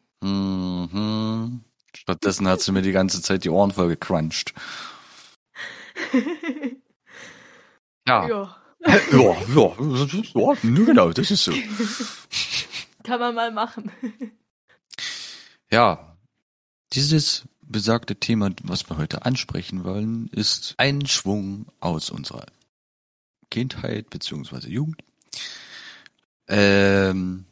Stattdessen 1.95 2.47
hat 2.47 2.61
sie 2.61 2.71
mir 2.71 2.81
die 2.81 2.91
ganze 2.91 3.21
Zeit 3.21 3.43
die 3.43 3.49
Ohren 3.49 3.71
voll 3.71 3.89
gecrunched. 3.89 4.53
ja. 8.07 8.27
Ja. 8.27 8.55
ja, 8.85 8.95
ja, 9.11 9.75
ja, 10.33 10.53
genau, 10.63 11.11
das 11.11 11.31
ist 11.31 11.43
so. 11.43 11.51
Kann 13.03 13.19
man 13.19 13.35
mal 13.35 13.51
machen. 13.51 13.91
ja, 15.69 16.17
dieses 16.93 17.43
besagte 17.61 18.15
Thema, 18.15 18.51
was 18.63 18.89
wir 18.89 18.97
heute 18.97 19.25
ansprechen 19.25 19.83
wollen, 19.83 20.27
ist 20.29 20.75
ein 20.77 21.05
Schwung 21.07 21.67
aus 21.81 22.09
unserer 22.09 22.45
Kindheit 23.51 24.09
beziehungsweise 24.09 24.69
Jugend. 24.69 25.03
Ähm, 26.47 27.45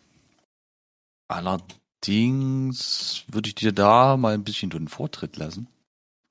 allerdings 1.98 3.24
würde 3.28 3.50
ich 3.50 3.56
dir 3.56 3.72
da 3.72 4.18
mal 4.18 4.34
ein 4.34 4.44
bisschen 4.44 4.70
den 4.70 4.88
Vortritt 4.88 5.38
lassen. 5.38 5.68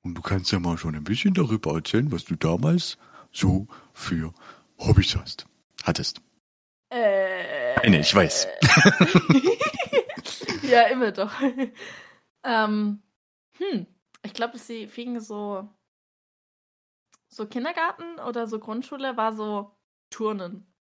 Und 0.03 0.15
du 0.15 0.23
kannst 0.23 0.53
ja 0.53 0.61
mal 0.61 0.79
schon 0.79 0.95
ein 0.95 1.05
bisschen 1.05 1.35
darüber 1.35 1.75
erzählen, 1.75 2.13
was 2.13 2.25
du 2.25 2.37
damals 2.37 2.97
so 3.33 3.67
für 3.93 4.33
Hobbys 4.79 5.17
hast, 5.17 5.47
hattest. 5.83 6.21
Äh, 6.91 7.91
nee, 7.91 8.01
ich 8.01 8.15
weiß. 8.15 8.47
ja, 10.63 10.83
immer 10.83 11.11
doch. 11.11 11.33
ähm, 12.45 13.03
hm, 13.59 13.87
ich 14.23 14.33
glaube, 14.33 14.59
sie 14.59 14.87
fing 14.87 15.19
so 15.21 15.69
so 17.29 17.47
Kindergarten 17.47 18.21
oder 18.21 18.47
so 18.47 18.61
Grundschule 18.61 19.17
war 19.17 19.35
so 19.35 19.77
Turnen. 20.11 20.73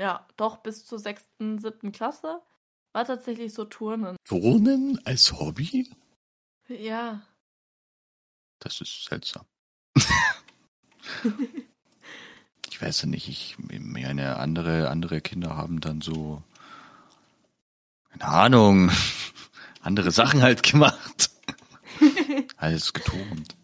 Ja, 0.00 0.26
doch 0.36 0.56
bis 0.56 0.86
zur 0.86 0.98
sechsten, 0.98 1.58
siebten 1.58 1.92
Klasse 1.92 2.42
war 2.92 3.04
tatsächlich 3.04 3.52
so 3.54 3.64
Turnen. 3.64 4.16
Turnen 4.24 5.00
als 5.04 5.32
Hobby? 5.32 5.90
Ja. 6.68 7.22
Das 8.58 8.80
ist 8.80 9.04
seltsam. 9.04 9.44
ich 12.70 12.80
weiß 12.80 13.02
ja 13.02 13.08
nicht, 13.08 13.28
ich 13.28 13.56
meine 13.58 14.36
andere 14.36 14.88
andere 14.88 15.20
Kinder 15.20 15.56
haben 15.56 15.80
dann 15.80 16.00
so 16.00 16.42
keine 18.12 18.24
Ahnung, 18.26 18.90
andere 19.80 20.10
Sachen 20.10 20.42
halt 20.42 20.62
gemacht. 20.62 21.30
Alles 22.56 22.92
geturnt. 22.92 23.56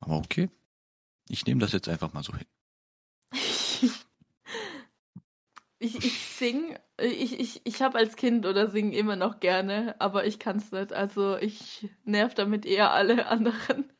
Aber 0.00 0.16
okay. 0.16 0.50
Ich 1.28 1.46
nehme 1.46 1.60
das 1.60 1.72
jetzt 1.72 1.88
einfach 1.88 2.12
mal 2.12 2.22
so 2.22 2.34
hin. 2.34 2.46
ich 5.78 6.04
ich 6.04 6.26
sing, 6.26 6.76
ich, 7.00 7.38
ich, 7.38 7.60
ich 7.64 7.82
habe 7.82 7.98
als 7.98 8.16
Kind 8.16 8.46
oder 8.46 8.68
sing 8.68 8.92
immer 8.92 9.16
noch 9.16 9.40
gerne, 9.40 9.94
aber 9.98 10.26
ich 10.26 10.38
kann 10.38 10.58
es 10.58 10.72
nicht. 10.72 10.92
Also 10.92 11.36
ich 11.36 11.88
nerv 12.04 12.34
damit 12.34 12.66
eher 12.66 12.92
alle 12.92 13.26
anderen. 13.28 13.92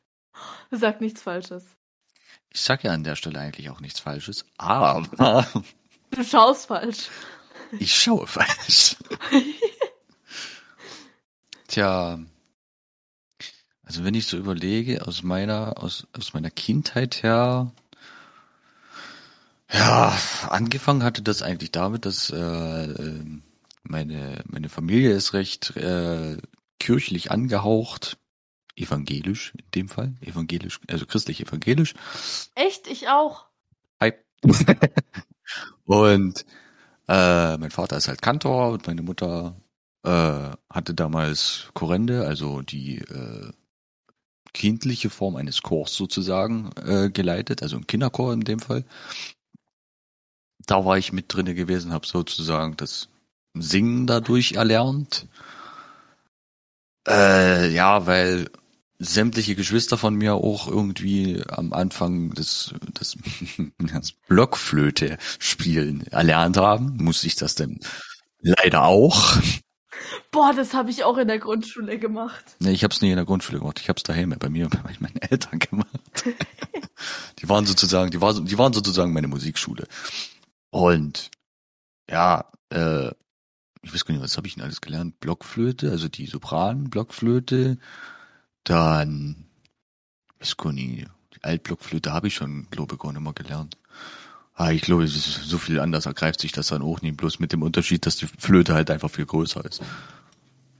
Sag 0.71 1.01
nichts 1.01 1.21
Falsches. 1.21 1.65
Ich 2.53 2.61
sag 2.61 2.83
ja 2.83 2.91
an 2.91 3.03
der 3.03 3.15
Stelle 3.15 3.39
eigentlich 3.39 3.69
auch 3.69 3.79
nichts 3.79 3.99
Falsches, 3.99 4.45
aber. 4.57 5.47
Du 6.11 6.23
schaust 6.23 6.67
falsch. 6.67 7.09
Ich 7.79 7.95
schaue 7.95 8.27
falsch. 8.27 8.97
Tja, 11.67 12.19
also 13.91 14.05
wenn 14.05 14.13
ich 14.13 14.27
so 14.27 14.37
überlege, 14.37 15.05
aus 15.05 15.21
meiner, 15.21 15.81
aus, 15.83 16.07
aus 16.17 16.33
meiner 16.33 16.49
Kindheit 16.49 17.23
her, 17.23 17.73
ja, 19.71 20.17
angefangen 20.49 21.03
hatte 21.03 21.21
das 21.21 21.41
eigentlich 21.41 21.71
damit, 21.71 22.05
dass 22.05 22.29
äh, 22.29 23.23
meine, 23.83 24.43
meine 24.45 24.69
Familie 24.69 25.11
ist 25.11 25.33
recht 25.33 25.75
äh, 25.77 26.37
kirchlich 26.79 27.31
angehaucht, 27.31 28.17
evangelisch 28.75 29.53
in 29.55 29.71
dem 29.75 29.89
Fall, 29.89 30.15
evangelisch, 30.21 30.79
also 30.87 31.05
christlich 31.05 31.41
evangelisch. 31.41 31.93
Echt? 32.55 32.87
Ich 32.87 33.07
auch. 33.07 33.45
Hi. 33.99 34.13
und 35.85 36.45
äh, 37.07 37.57
mein 37.57 37.71
Vater 37.71 37.97
ist 37.97 38.07
halt 38.07 38.21
Kantor 38.21 38.71
und 38.71 38.87
meine 38.87 39.01
Mutter 39.01 39.55
äh, 40.03 40.49
hatte 40.69 40.93
damals 40.93 41.69
Korrende, 41.73 42.25
also 42.25 42.61
die 42.61 42.99
äh, 42.99 43.51
kindliche 44.53 45.09
Form 45.09 45.35
eines 45.35 45.61
Chors 45.61 45.93
sozusagen 45.95 46.71
äh, 46.83 47.09
geleitet, 47.09 47.61
also 47.63 47.77
ein 47.77 47.87
Kinderchor 47.87 48.33
in 48.33 48.41
dem 48.41 48.59
Fall. 48.59 48.85
Da 50.71 50.85
war 50.85 50.97
ich 50.97 51.11
mit 51.11 51.25
drinne 51.27 51.53
gewesen, 51.53 51.91
habe 51.91 52.07
sozusagen 52.07 52.77
das 52.77 53.09
Singen 53.53 54.07
dadurch 54.07 54.53
erlernt. 54.53 55.27
Äh, 57.05 57.73
ja, 57.73 58.07
weil 58.07 58.49
sämtliche 58.97 59.55
Geschwister 59.55 59.97
von 59.97 60.15
mir 60.15 60.35
auch 60.35 60.69
irgendwie 60.69 61.43
am 61.49 61.73
Anfang 61.73 62.33
das, 62.35 62.73
das, 62.93 63.17
das 63.79 64.13
Blockflöte 64.29 65.17
spielen 65.39 66.07
erlernt 66.07 66.55
haben, 66.55 66.95
musste 67.03 67.27
ich 67.27 67.35
das 67.35 67.55
dann 67.55 67.81
leider 68.39 68.85
auch. 68.85 69.39
Boah, 70.31 70.53
das 70.55 70.73
habe 70.73 70.89
ich 70.89 71.03
auch 71.03 71.17
in 71.17 71.27
der 71.27 71.39
Grundschule 71.39 71.99
gemacht. 71.99 72.55
Nee, 72.59 72.71
ich 72.71 72.85
habe 72.85 72.93
es 72.93 73.01
nie 73.01 73.09
in 73.09 73.17
der 73.17 73.25
Grundschule 73.25 73.59
gemacht. 73.59 73.81
Ich 73.81 73.89
habe 73.89 73.97
es 73.97 74.03
daheim 74.03 74.33
bei 74.39 74.47
mir 74.47 74.69
bei 74.69 74.79
meinen 75.01 75.17
Eltern 75.17 75.59
gemacht. 75.59 75.89
die 77.39 77.49
waren 77.49 77.65
sozusagen, 77.65 78.09
die, 78.09 78.21
war, 78.21 78.39
die 78.39 78.57
waren 78.57 78.71
sozusagen 78.71 79.11
meine 79.11 79.27
Musikschule. 79.27 79.85
Und 80.71 81.29
ja, 82.09 82.45
äh, 82.69 83.11
ich 83.83 83.93
weiß 83.93 84.05
gar 84.05 84.13
nicht, 84.13 84.23
was 84.23 84.37
habe 84.37 84.47
ich 84.47 84.55
denn 84.55 84.63
alles 84.63 84.81
gelernt? 84.81 85.19
Blockflöte, 85.19 85.91
also 85.91 86.07
die 86.07 86.27
Sopran, 86.27 86.89
Blockflöte, 86.89 87.77
dann, 88.63 89.45
weiß 90.39 90.57
gar 90.57 90.71
nicht, 90.73 91.07
die 91.35 91.43
Altblockflöte 91.43 92.13
habe 92.13 92.27
ich 92.27 92.35
schon, 92.35 92.67
glaube 92.69 92.95
ich, 92.95 92.99
gar 92.99 93.11
nicht 93.11 93.21
mehr 93.21 93.33
gelernt. 93.33 93.77
Ah, 94.53 94.71
ich 94.71 94.81
glaube, 94.81 95.03
es 95.03 95.15
ist 95.15 95.43
so 95.43 95.57
viel 95.57 95.79
anders 95.79 96.05
ergreift 96.05 96.41
sich 96.41 96.51
das 96.51 96.67
dann 96.67 96.83
auch 96.83 97.01
nicht, 97.01 97.17
bloß 97.17 97.39
mit 97.39 97.51
dem 97.51 97.63
Unterschied, 97.63 98.05
dass 98.05 98.17
die 98.17 98.27
Flöte 98.27 98.75
halt 98.75 98.91
einfach 98.91 99.09
viel 99.09 99.25
größer 99.25 99.65
ist. 99.65 99.81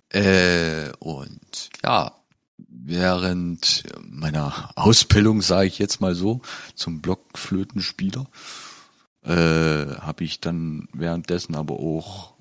Äh, 0.09 0.91
und 0.99 1.69
ja, 1.83 2.13
während 2.57 3.83
meiner 4.01 4.69
Ausbildung, 4.75 5.41
sage 5.41 5.67
ich 5.67 5.79
jetzt 5.79 6.01
mal 6.01 6.15
so, 6.15 6.41
zum 6.75 7.01
Blockflötenspieler, 7.01 8.27
äh, 9.23 9.95
habe 9.95 10.23
ich 10.23 10.39
dann 10.39 10.87
währenddessen 10.93 11.55
aber 11.55 11.75
auch 11.75 12.33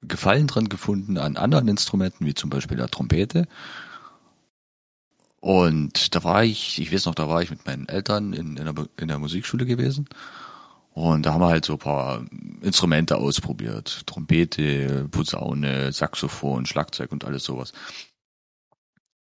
Gefallen 0.00 0.46
dran 0.46 0.68
gefunden 0.68 1.18
an 1.18 1.36
anderen 1.36 1.66
Instrumenten, 1.66 2.24
wie 2.24 2.34
zum 2.34 2.50
Beispiel 2.50 2.76
der 2.76 2.88
Trompete. 2.88 3.48
Und 5.40 6.14
da 6.14 6.22
war 6.24 6.44
ich, 6.44 6.80
ich 6.80 6.92
weiß 6.92 7.06
noch, 7.06 7.14
da 7.14 7.28
war 7.28 7.42
ich 7.42 7.50
mit 7.50 7.66
meinen 7.66 7.88
Eltern 7.88 8.32
in, 8.32 8.56
in, 8.56 8.64
der, 8.64 8.74
in 8.96 9.08
der 9.08 9.18
Musikschule 9.18 9.66
gewesen. 9.66 10.08
Und 10.92 11.26
da 11.26 11.32
haben 11.32 11.40
wir 11.40 11.48
halt 11.48 11.64
so 11.64 11.74
ein 11.74 11.78
paar 11.78 12.24
Instrumente 12.60 13.16
ausprobiert. 13.16 14.06
Trompete, 14.06 15.08
Posaune, 15.10 15.92
Saxophon, 15.92 16.66
Schlagzeug 16.66 17.12
und 17.12 17.24
alles 17.24 17.44
sowas. 17.44 17.72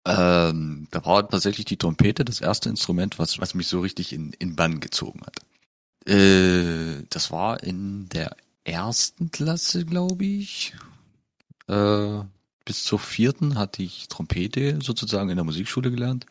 Ähm, 0.04 0.88
da 0.90 1.04
war 1.04 1.28
tatsächlich 1.28 1.64
die 1.64 1.76
Trompete 1.76 2.24
das 2.24 2.40
erste 2.40 2.68
Instrument, 2.68 3.18
was, 3.18 3.38
was 3.38 3.54
mich 3.54 3.68
so 3.68 3.80
richtig 3.80 4.12
in, 4.12 4.32
in 4.38 4.56
Bann 4.56 4.80
gezogen 4.80 5.20
hat. 5.24 5.36
Äh, 6.06 7.04
das 7.10 7.30
war 7.30 7.62
in 7.62 8.08
der 8.08 8.36
ersten 8.64 9.30
Klasse, 9.30 9.84
glaube 9.84 10.24
ich. 10.24 10.74
Äh, 11.68 12.20
bis 12.64 12.84
zur 12.84 12.98
vierten 12.98 13.58
hatte 13.58 13.82
ich 13.82 14.08
Trompete 14.08 14.78
sozusagen 14.82 15.30
in 15.30 15.36
der 15.36 15.44
Musikschule 15.44 15.90
gelernt. 15.90 16.26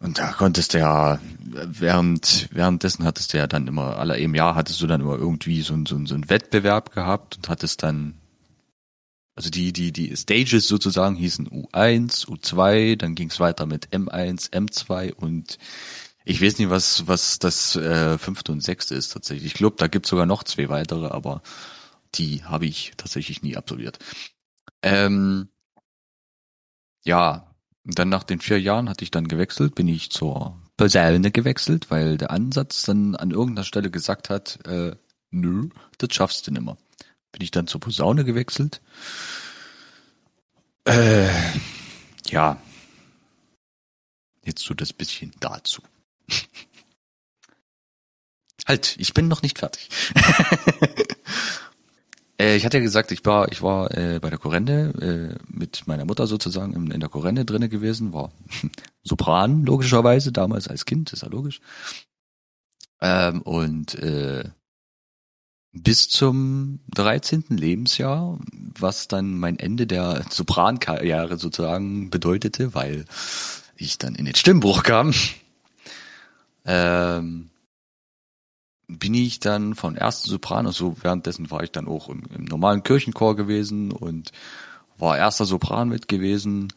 Und 0.00 0.18
da 0.18 0.32
konntest 0.32 0.74
du 0.74 0.78
ja, 0.78 1.18
während, 1.40 2.48
währenddessen 2.52 3.04
hattest 3.04 3.32
du 3.32 3.38
ja 3.38 3.48
dann 3.48 3.66
immer, 3.66 3.96
aller 3.96 4.16
im 4.16 4.34
Jahr 4.34 4.54
hattest 4.54 4.80
du 4.80 4.86
dann 4.86 5.00
immer 5.00 5.16
irgendwie 5.16 5.60
so, 5.62 5.74
so, 5.86 6.04
so 6.06 6.14
einen 6.14 6.30
Wettbewerb 6.30 6.94
gehabt 6.94 7.36
und 7.36 7.48
hattest 7.48 7.82
dann, 7.82 8.14
also 9.34 9.50
die, 9.50 9.72
die, 9.72 9.90
die 9.90 10.16
Stages 10.16 10.68
sozusagen 10.68 11.16
hießen 11.16 11.48
U1, 11.48 12.26
U2, 12.26 12.96
dann 12.96 13.16
ging 13.16 13.30
es 13.30 13.40
weiter 13.40 13.66
mit 13.66 13.88
M1, 13.88 14.52
M2 14.52 15.14
und 15.14 15.58
ich 16.28 16.42
weiß 16.42 16.58
nicht, 16.58 16.68
was, 16.68 17.06
was 17.06 17.38
das 17.38 17.74
äh, 17.76 18.18
fünfte 18.18 18.52
und 18.52 18.60
sechste 18.60 18.94
ist 18.94 19.14
tatsächlich. 19.14 19.46
Ich 19.46 19.54
glaube, 19.54 19.76
da 19.78 19.86
gibt's 19.86 20.10
sogar 20.10 20.26
noch 20.26 20.44
zwei 20.44 20.68
weitere, 20.68 21.06
aber 21.06 21.40
die 22.14 22.44
habe 22.44 22.66
ich 22.66 22.92
tatsächlich 22.98 23.42
nie 23.42 23.56
absolviert. 23.56 23.98
Ähm, 24.82 25.48
ja, 27.02 27.54
dann 27.84 28.10
nach 28.10 28.24
den 28.24 28.40
vier 28.40 28.60
Jahren 28.60 28.90
hatte 28.90 29.04
ich 29.04 29.10
dann 29.10 29.26
gewechselt, 29.26 29.74
bin 29.74 29.88
ich 29.88 30.10
zur 30.10 30.60
Posaune 30.76 31.30
gewechselt, 31.30 31.90
weil 31.90 32.18
der 32.18 32.30
Ansatz 32.30 32.82
dann 32.82 33.16
an 33.16 33.30
irgendeiner 33.30 33.64
Stelle 33.64 33.90
gesagt 33.90 34.28
hat, 34.28 34.58
äh, 34.66 34.96
nö, 35.30 35.70
das 35.96 36.12
schaffst 36.12 36.46
du 36.46 36.50
nimmer. 36.50 36.76
Bin 37.32 37.40
ich 37.40 37.52
dann 37.52 37.66
zur 37.66 37.80
Posaune 37.80 38.26
gewechselt. 38.26 38.82
Äh, 40.84 41.30
ja, 42.28 42.60
jetzt 44.44 44.62
so 44.62 44.74
das 44.74 44.92
bisschen 44.92 45.32
dazu. 45.40 45.80
Halt, 48.68 48.96
ich 48.98 49.14
bin 49.14 49.28
noch 49.28 49.42
nicht 49.42 49.58
fertig. 49.58 49.88
äh, 52.40 52.56
ich 52.56 52.64
hatte 52.64 52.76
ja 52.76 52.82
gesagt, 52.82 53.10
ich 53.10 53.24
war, 53.24 53.50
ich 53.50 53.62
war 53.62 53.90
äh, 53.96 54.20
bei 54.20 54.30
der 54.30 54.38
Korrende 54.38 54.92
äh, 55.00 55.34
mit 55.48 55.86
meiner 55.86 56.04
Mutter 56.04 56.26
sozusagen 56.26 56.74
in, 56.74 56.90
in 56.90 57.00
der 57.00 57.08
Korrende 57.08 57.44
drinne 57.44 57.68
gewesen, 57.68 58.12
war 58.12 58.30
Sopran 59.02 59.64
logischerweise 59.64 60.30
damals 60.30 60.68
als 60.68 60.84
Kind, 60.84 61.12
ist 61.12 61.22
ja 61.22 61.28
logisch. 61.28 61.60
Ähm, 63.00 63.42
und 63.42 63.94
äh, 63.96 64.44
bis 65.72 66.08
zum 66.08 66.80
13. 66.94 67.44
Lebensjahr, 67.50 68.38
was 68.78 69.08
dann 69.08 69.38
mein 69.38 69.58
Ende 69.58 69.86
der 69.86 70.24
Soprankarriere 70.30 71.38
sozusagen 71.38 72.10
bedeutete, 72.10 72.74
weil 72.74 73.04
ich 73.76 73.98
dann 73.98 74.14
in 74.14 74.24
den 74.24 74.34
Stimmbruch 74.34 74.82
kam 74.82 75.12
ähm, 76.68 77.50
bin 78.88 79.14
ich 79.14 79.40
dann 79.40 79.74
von 79.74 79.96
ersten 79.96 80.28
Sopran, 80.28 80.70
so 80.70 80.96
währenddessen 81.02 81.50
war 81.50 81.62
ich 81.62 81.72
dann 81.72 81.88
auch 81.88 82.08
im, 82.08 82.22
im 82.34 82.44
normalen 82.44 82.82
Kirchenchor 82.82 83.36
gewesen 83.36 83.90
und 83.90 84.32
war 84.98 85.16
erster 85.16 85.46
Sopran 85.46 85.88
mit 85.88 86.08
gewesen 86.08 86.72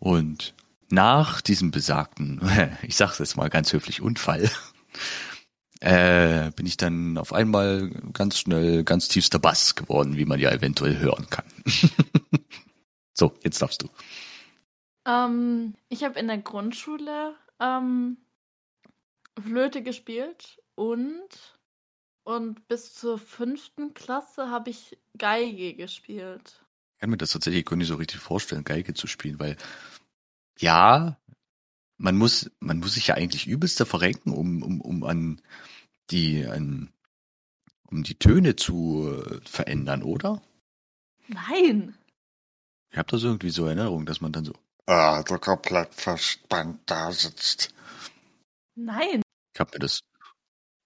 und 0.00 0.54
nach 0.90 1.40
diesem 1.40 1.70
besagten, 1.70 2.40
ich 2.82 2.96
sag's 2.96 3.18
jetzt 3.20 3.36
mal 3.36 3.48
ganz 3.48 3.72
höflich, 3.72 4.02
Unfall, 4.02 4.50
äh, 5.80 6.50
bin 6.52 6.66
ich 6.66 6.76
dann 6.76 7.16
auf 7.16 7.32
einmal 7.32 7.90
ganz 8.12 8.38
schnell 8.38 8.82
ganz 8.82 9.06
tiefster 9.06 9.38
Bass 9.38 9.76
geworden, 9.76 10.16
wie 10.16 10.24
man 10.24 10.40
ja 10.40 10.50
eventuell 10.50 10.98
hören 10.98 11.28
kann. 11.30 11.44
so, 13.14 13.34
jetzt 13.44 13.62
darfst 13.62 13.82
du. 13.82 13.88
Ähm, 15.06 15.74
ich 15.88 16.02
habe 16.02 16.18
in 16.18 16.26
der 16.26 16.38
Grundschule 16.38 17.34
ähm, 17.60 18.16
Flöte 19.40 19.82
gespielt 19.82 20.62
und 20.74 21.58
und 22.24 22.68
bis 22.68 22.92
zur 22.92 23.18
fünften 23.18 23.94
Klasse 23.94 24.50
habe 24.50 24.68
ich 24.68 24.98
Geige 25.16 25.72
gespielt. 25.72 26.62
Ich 26.94 27.00
kann 27.00 27.08
mir 27.08 27.16
das 27.16 27.30
tatsächlich 27.30 27.64
gar 27.64 27.76
nicht 27.76 27.88
so 27.88 27.94
richtig 27.94 28.20
vorstellen, 28.20 28.64
Geige 28.64 28.92
zu 28.92 29.06
spielen, 29.06 29.40
weil 29.40 29.56
ja, 30.58 31.16
man 31.96 32.16
muss, 32.16 32.50
man 32.60 32.80
muss 32.80 32.94
sich 32.94 33.06
ja 33.06 33.14
eigentlich 33.14 33.46
übelster 33.46 33.86
verrenken, 33.86 34.34
um, 34.34 34.62
um, 34.62 34.80
um 34.82 35.04
an 35.04 35.40
die, 36.10 36.44
an, 36.44 36.92
um 37.86 38.02
die 38.02 38.16
Töne 38.16 38.56
zu 38.56 39.10
äh, 39.10 39.40
verändern, 39.48 40.02
oder? 40.02 40.42
Nein. 41.28 41.96
Ich 42.90 42.98
habe 42.98 43.10
das 43.10 43.22
irgendwie 43.22 43.50
so 43.50 43.64
Erinnerung, 43.64 44.04
dass 44.04 44.20
man 44.20 44.32
dann 44.32 44.44
so, 44.44 44.52
ah, 44.86 45.22
so 45.26 45.38
komplett 45.38 45.94
verspannt 45.94 46.80
da 46.86 47.10
sitzt. 47.10 47.74
Nein. 48.74 49.22
Ich 49.58 49.60
habe 49.60 49.72
mir 49.72 49.80
das, 49.80 50.04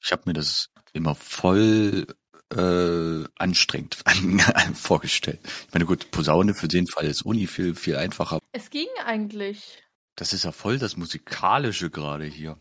ich 0.00 0.12
habe 0.12 0.22
mir 0.24 0.32
das 0.32 0.70
immer 0.94 1.14
voll 1.14 2.06
äh, 2.54 3.24
anstrengend 3.36 3.98
vorgestellt. 4.74 5.40
Ich 5.44 5.74
meine, 5.74 5.84
gut, 5.84 6.10
Posaune 6.10 6.54
für 6.54 6.68
den 6.68 6.86
Fall 6.86 7.04
ist 7.04 7.20
Uni 7.20 7.46
viel, 7.46 7.74
viel 7.74 7.96
einfacher. 7.96 8.38
Es 8.52 8.70
ging 8.70 8.88
eigentlich. 9.04 9.82
Das 10.16 10.32
ist 10.32 10.44
ja 10.44 10.52
voll 10.52 10.78
das 10.78 10.96
Musikalische 10.96 11.90
gerade 11.90 12.24
hier. 12.24 12.58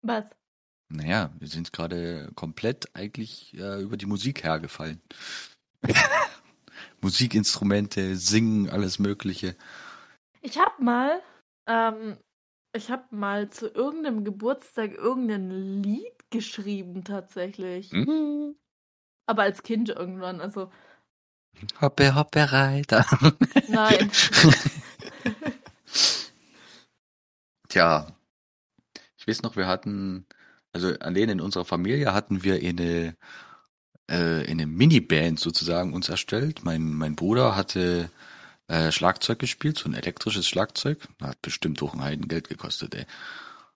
Was? 0.00 0.24
Naja, 0.88 1.30
wir 1.38 1.48
sind 1.48 1.74
gerade 1.74 2.30
komplett 2.36 2.96
eigentlich 2.96 3.52
äh, 3.52 3.82
über 3.82 3.98
die 3.98 4.06
Musik 4.06 4.44
hergefallen. 4.44 5.02
Musikinstrumente, 7.02 8.16
Singen, 8.16 8.70
alles 8.70 8.98
Mögliche. 8.98 9.56
Ich 10.40 10.58
hab 10.58 10.80
mal 10.80 11.20
ähm, 11.66 12.16
ich 12.72 12.90
habe 12.90 13.04
mal 13.10 13.48
zu 13.50 13.68
irgendeinem 13.68 14.24
Geburtstag 14.24 14.94
irgendein 14.94 15.50
Lied 15.82 16.30
geschrieben 16.30 17.04
tatsächlich. 17.04 17.92
Mhm. 17.92 18.56
Aber 19.26 19.42
als 19.42 19.62
Kind 19.62 19.88
irgendwann, 19.88 20.40
also. 20.40 20.70
Hoppe, 21.80 22.14
hoppe, 22.14 22.52
Reiter. 22.52 23.04
Nein. 23.68 24.10
Tja, 27.68 28.06
ich 29.16 29.26
weiß 29.28 29.42
noch, 29.42 29.56
wir 29.56 29.66
hatten, 29.66 30.26
also 30.72 30.88
allein 30.98 31.28
in 31.28 31.40
unserer 31.40 31.64
Familie 31.64 32.12
hatten 32.14 32.42
wir 32.42 32.54
eine, 32.56 33.16
äh, 34.08 34.50
eine 34.50 34.66
Miniband 34.66 35.38
sozusagen 35.38 35.92
uns 35.92 36.08
erstellt. 36.08 36.64
Mein, 36.64 36.92
mein 36.94 37.14
Bruder 37.16 37.54
hatte 37.54 38.10
äh, 38.70 38.92
Schlagzeug 38.92 39.40
gespielt, 39.40 39.78
so 39.78 39.88
ein 39.88 39.94
elektrisches 39.94 40.46
Schlagzeug. 40.46 41.08
Hat 41.20 41.42
bestimmt 41.42 41.82
auch 41.82 41.92
ein 41.92 42.02
Heidengeld 42.02 42.48
gekostet, 42.48 42.94
ey. 42.94 43.04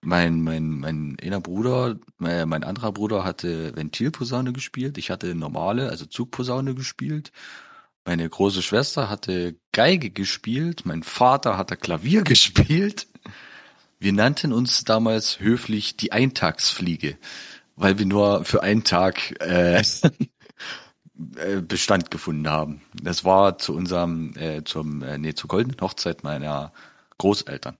Mein, 0.01 0.41
mein, 0.41 0.69
mein 0.69 1.17
einer 1.21 1.41
Bruder, 1.41 1.97
äh, 2.23 2.45
mein 2.45 2.63
anderer 2.63 2.91
Bruder 2.91 3.23
hatte 3.23 3.75
Ventilposaune 3.75 4.53
gespielt. 4.53 4.97
Ich 4.97 5.09
hatte 5.09 5.35
normale, 5.35 5.89
also 5.89 6.05
Zugposaune 6.05 6.75
gespielt. 6.75 7.31
Meine 8.05 8.29
große 8.29 8.61
Schwester 8.61 9.09
hatte 9.09 9.55
Geige 9.71 10.11
gespielt, 10.11 10.85
mein 10.85 11.03
Vater 11.03 11.57
hatte 11.57 11.75
Klavier 11.75 12.21
gespielt. 12.23 13.07
Wir 13.99 14.13
nannten 14.13 14.53
uns 14.53 14.83
damals 14.83 15.39
höflich 15.39 15.97
die 15.97 16.11
Eintagsfliege, 16.11 17.17
weil 17.75 17.97
wir 17.97 18.05
nur 18.05 18.45
für 18.45 18.61
einen 18.61 18.83
Tag 18.83 19.41
äh, 19.41 19.83
Bestand 21.17 22.11
gefunden 22.11 22.49
haben. 22.49 22.81
Das 22.93 23.23
war 23.23 23.57
zu 23.57 23.73
unserem, 23.73 24.35
äh, 24.35 24.63
zum, 24.65 25.01
äh, 25.01 25.17
nee, 25.17 25.33
zur 25.33 25.47
goldenen 25.47 25.79
Hochzeit 25.79 26.23
meiner 26.23 26.73
Großeltern. 27.17 27.77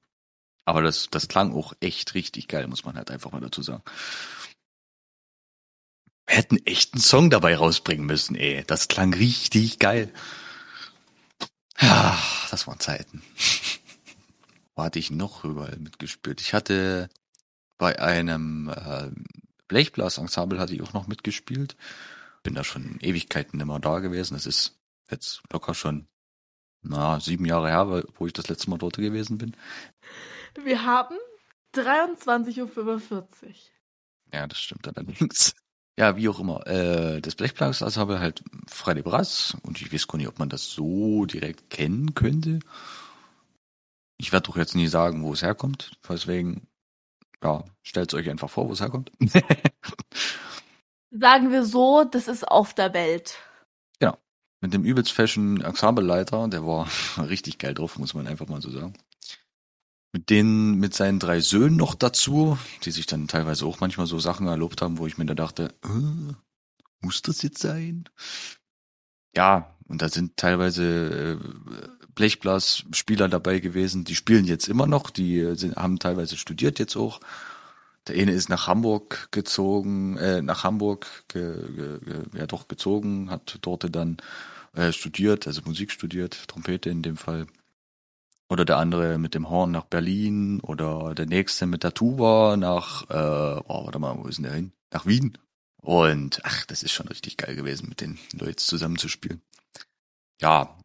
Aber 0.66 0.82
das, 0.82 1.10
das 1.12 1.28
klang 1.28 1.54
auch 1.54 1.74
echt 1.80 2.16
richtig 2.16 2.48
geil, 2.48 2.68
muss 2.68 2.86
man 2.86 2.96
halt 2.96 3.12
einfach 3.12 3.32
mal 3.32 3.42
dazu 3.42 3.62
sagen. 3.62 3.84
Wir 6.28 6.38
hätten 6.38 6.66
echt 6.66 6.94
einen 6.94 7.04
Song 7.04 7.30
dabei 7.30 7.56
rausbringen 7.56 8.06
müssen, 8.06 8.36
ey. 8.36 8.64
Das 8.66 8.88
klang 8.88 9.14
richtig 9.14 9.80
geil. 9.80 10.12
Ja, 11.80 12.18
das 12.52 12.68
waren 12.68 12.80
Zeiten. 12.80 13.22
Wo 14.76 14.84
hatte 14.84 15.00
ich 15.00 15.12
noch 15.12 15.44
überall 15.44 15.78
mitgespielt? 15.78 16.42
Ich 16.42 16.54
hatte 16.54 17.10
bei 17.78 18.00
einem 18.00 18.70
äh, 18.70 19.12
Blechblasensemble 19.68 20.60
hatte 20.60 20.74
ich 20.74 20.82
auch 20.82 20.94
noch 20.94 21.08
mitgespielt. 21.08 21.76
Bin 22.46 22.54
da 22.54 22.64
schon 22.64 23.00
Ewigkeiten 23.02 23.60
immer 23.60 23.80
da 23.80 23.98
gewesen. 23.98 24.36
Das 24.36 24.46
ist 24.46 24.78
jetzt 25.10 25.42
locker 25.52 25.74
schon 25.74 26.08
na, 26.84 27.20
sieben 27.20 27.46
Jahre 27.46 27.70
her, 27.70 28.04
wo 28.14 28.28
ich 28.28 28.34
das 28.34 28.50
letzte 28.50 28.70
Mal 28.70 28.78
dort 28.78 28.98
gewesen 28.98 29.40
bin. 29.40 29.56
Wir 30.64 30.86
haben 30.86 31.16
23.45 31.74 33.10
Uhr. 33.10 33.28
Ja, 34.32 34.46
das 34.46 34.60
stimmt 34.60 34.88
allerdings. 34.88 35.56
Ja, 35.98 36.18
wie 36.18 36.30
auch 36.30 36.40
immer. 36.40 36.68
Äh, 36.68 37.20
das 37.20 37.34
Blechplanks, 37.34 37.82
also 37.82 38.00
habe 38.00 38.20
halt 38.20 38.44
Freddy 38.68 39.02
Brass 39.02 39.58
und 39.64 39.82
ich 39.82 39.92
weiß 39.92 40.08
gar 40.08 40.18
nicht, 40.18 40.28
ob 40.28 40.38
man 40.38 40.50
das 40.50 40.70
so 40.70 41.26
direkt 41.26 41.72
kennen 41.72 42.14
könnte. 42.14 42.60
Ich 44.18 44.32
werde 44.32 44.46
doch 44.46 44.58
jetzt 44.58 44.76
nie 44.76 44.88
sagen, 44.88 45.24
wo 45.24 45.34
es 45.34 45.42
herkommt. 45.42 45.98
Deswegen, 46.08 46.68
ja, 47.44 47.64
stellt 47.82 48.14
euch 48.14 48.30
einfach 48.30 48.52
vor, 48.52 48.68
wo 48.68 48.74
es 48.74 48.82
herkommt. 48.82 49.12
Sagen 51.18 51.52
wir 51.52 51.64
so, 51.66 52.04
das 52.04 52.28
ist 52.28 52.48
auf 52.48 52.74
der 52.74 52.94
Welt. 52.94 53.38
Genau. 54.00 54.18
Mit 54.62 54.74
dem 54.74 54.84
übelst 54.84 55.12
fashion 55.12 55.62
Ensembleleiter, 55.62 56.48
der 56.48 56.66
war 56.66 56.88
richtig 57.18 57.58
geil 57.58 57.74
drauf, 57.74 57.98
muss 57.98 58.14
man 58.14 58.28
einfach 58.28 58.48
mal 58.48 58.62
so 58.62 58.70
sagen 58.70 58.94
mit 60.16 60.30
denen, 60.30 60.80
mit 60.80 60.94
seinen 60.94 61.20
drei 61.20 61.42
Söhnen 61.42 61.76
noch 61.76 61.94
dazu, 61.94 62.58
die 62.84 62.92
sich 62.92 63.06
dann 63.06 63.28
teilweise 63.28 63.66
auch 63.66 63.82
manchmal 63.82 64.08
so 64.08 64.18
Sachen 64.18 64.48
erlobt 64.48 64.82
haben, 64.82 64.98
wo 64.98 65.08
ich 65.08 65.18
mir 65.18 65.26
da 65.26 65.34
dachte, 65.34 65.74
äh, 65.84 66.34
muss 67.02 67.22
das 67.22 67.42
jetzt 67.42 67.60
sein? 67.60 68.08
Ja, 69.36 69.76
und 69.90 70.02
da 70.02 70.08
sind 70.08 70.38
teilweise 70.38 71.38
äh, 71.42 72.08
Blechblasspieler 72.16 73.28
dabei 73.28 73.60
gewesen, 73.60 74.06
die 74.06 74.16
spielen 74.16 74.46
jetzt 74.46 74.70
immer 74.70 74.88
noch, 74.88 75.10
die 75.10 75.54
sind, 75.58 75.76
haben 75.76 76.00
teilweise 76.00 76.38
studiert 76.38 76.80
jetzt 76.80 76.96
auch. 76.96 77.20
Der 78.08 78.16
eine 78.16 78.32
ist 78.32 78.50
nach 78.50 78.68
Hamburg 78.68 79.30
gezogen, 79.32 80.18
äh, 80.18 80.42
nach 80.42 80.64
Hamburg, 80.64 81.26
ge, 81.28 81.56
ge, 81.74 82.00
ge, 82.00 82.24
ja 82.34 82.46
doch 82.46 82.68
gezogen, 82.68 83.32
hat 83.32 83.58
dort 83.62 83.94
dann 83.96 84.18
äh, 84.74 84.92
studiert, 84.92 85.48
also 85.48 85.62
Musik 85.66 85.92
studiert, 85.92 86.48
Trompete 86.48 86.90
in 86.90 87.02
dem 87.02 87.18
Fall. 87.18 87.48
Oder 88.48 88.64
der 88.64 88.78
andere 88.78 89.18
mit 89.18 89.34
dem 89.34 89.50
Horn 89.50 89.72
nach 89.72 89.86
Berlin 89.86 90.60
oder 90.60 91.16
der 91.16 91.26
nächste 91.26 91.66
mit 91.66 91.84
der 91.84 91.96
Tuba 91.96 92.58
nach, 92.58 93.10
äh, 93.10 93.62
oh, 93.68 93.86
warte 93.86 93.98
mal, 93.98 94.16
wo 94.18 94.28
ist 94.28 94.38
denn 94.38 94.44
der 94.44 94.54
hin? 94.54 94.72
Nach 94.92 95.08
Wien. 95.08 95.38
Und 95.82 96.42
ach, 96.44 96.66
das 96.66 96.84
ist 96.84 96.92
schon 96.92 97.08
richtig 97.08 97.38
geil 97.38 97.56
gewesen, 97.56 97.90
mit 97.90 98.02
den 98.02 98.20
Leuten 98.34 98.58
zusammenzuspielen. 98.58 99.42
Ja, 100.40 100.78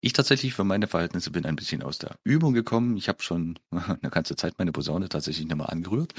ich 0.00 0.12
tatsächlich 0.12 0.54
für 0.54 0.64
meine 0.64 0.86
Verhältnisse 0.86 1.30
bin 1.30 1.44
ein 1.44 1.56
bisschen 1.56 1.82
aus 1.82 1.98
der 1.98 2.16
Übung 2.24 2.54
gekommen. 2.54 2.96
Ich 2.96 3.08
habe 3.08 3.22
schon 3.22 3.58
eine 3.70 4.10
ganze 4.10 4.36
Zeit 4.36 4.54
meine 4.58 4.72
Posaune 4.72 5.08
tatsächlich 5.08 5.46
mehr 5.46 5.68
angerührt. 5.68 6.14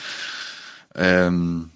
Ähm, 0.96 1.72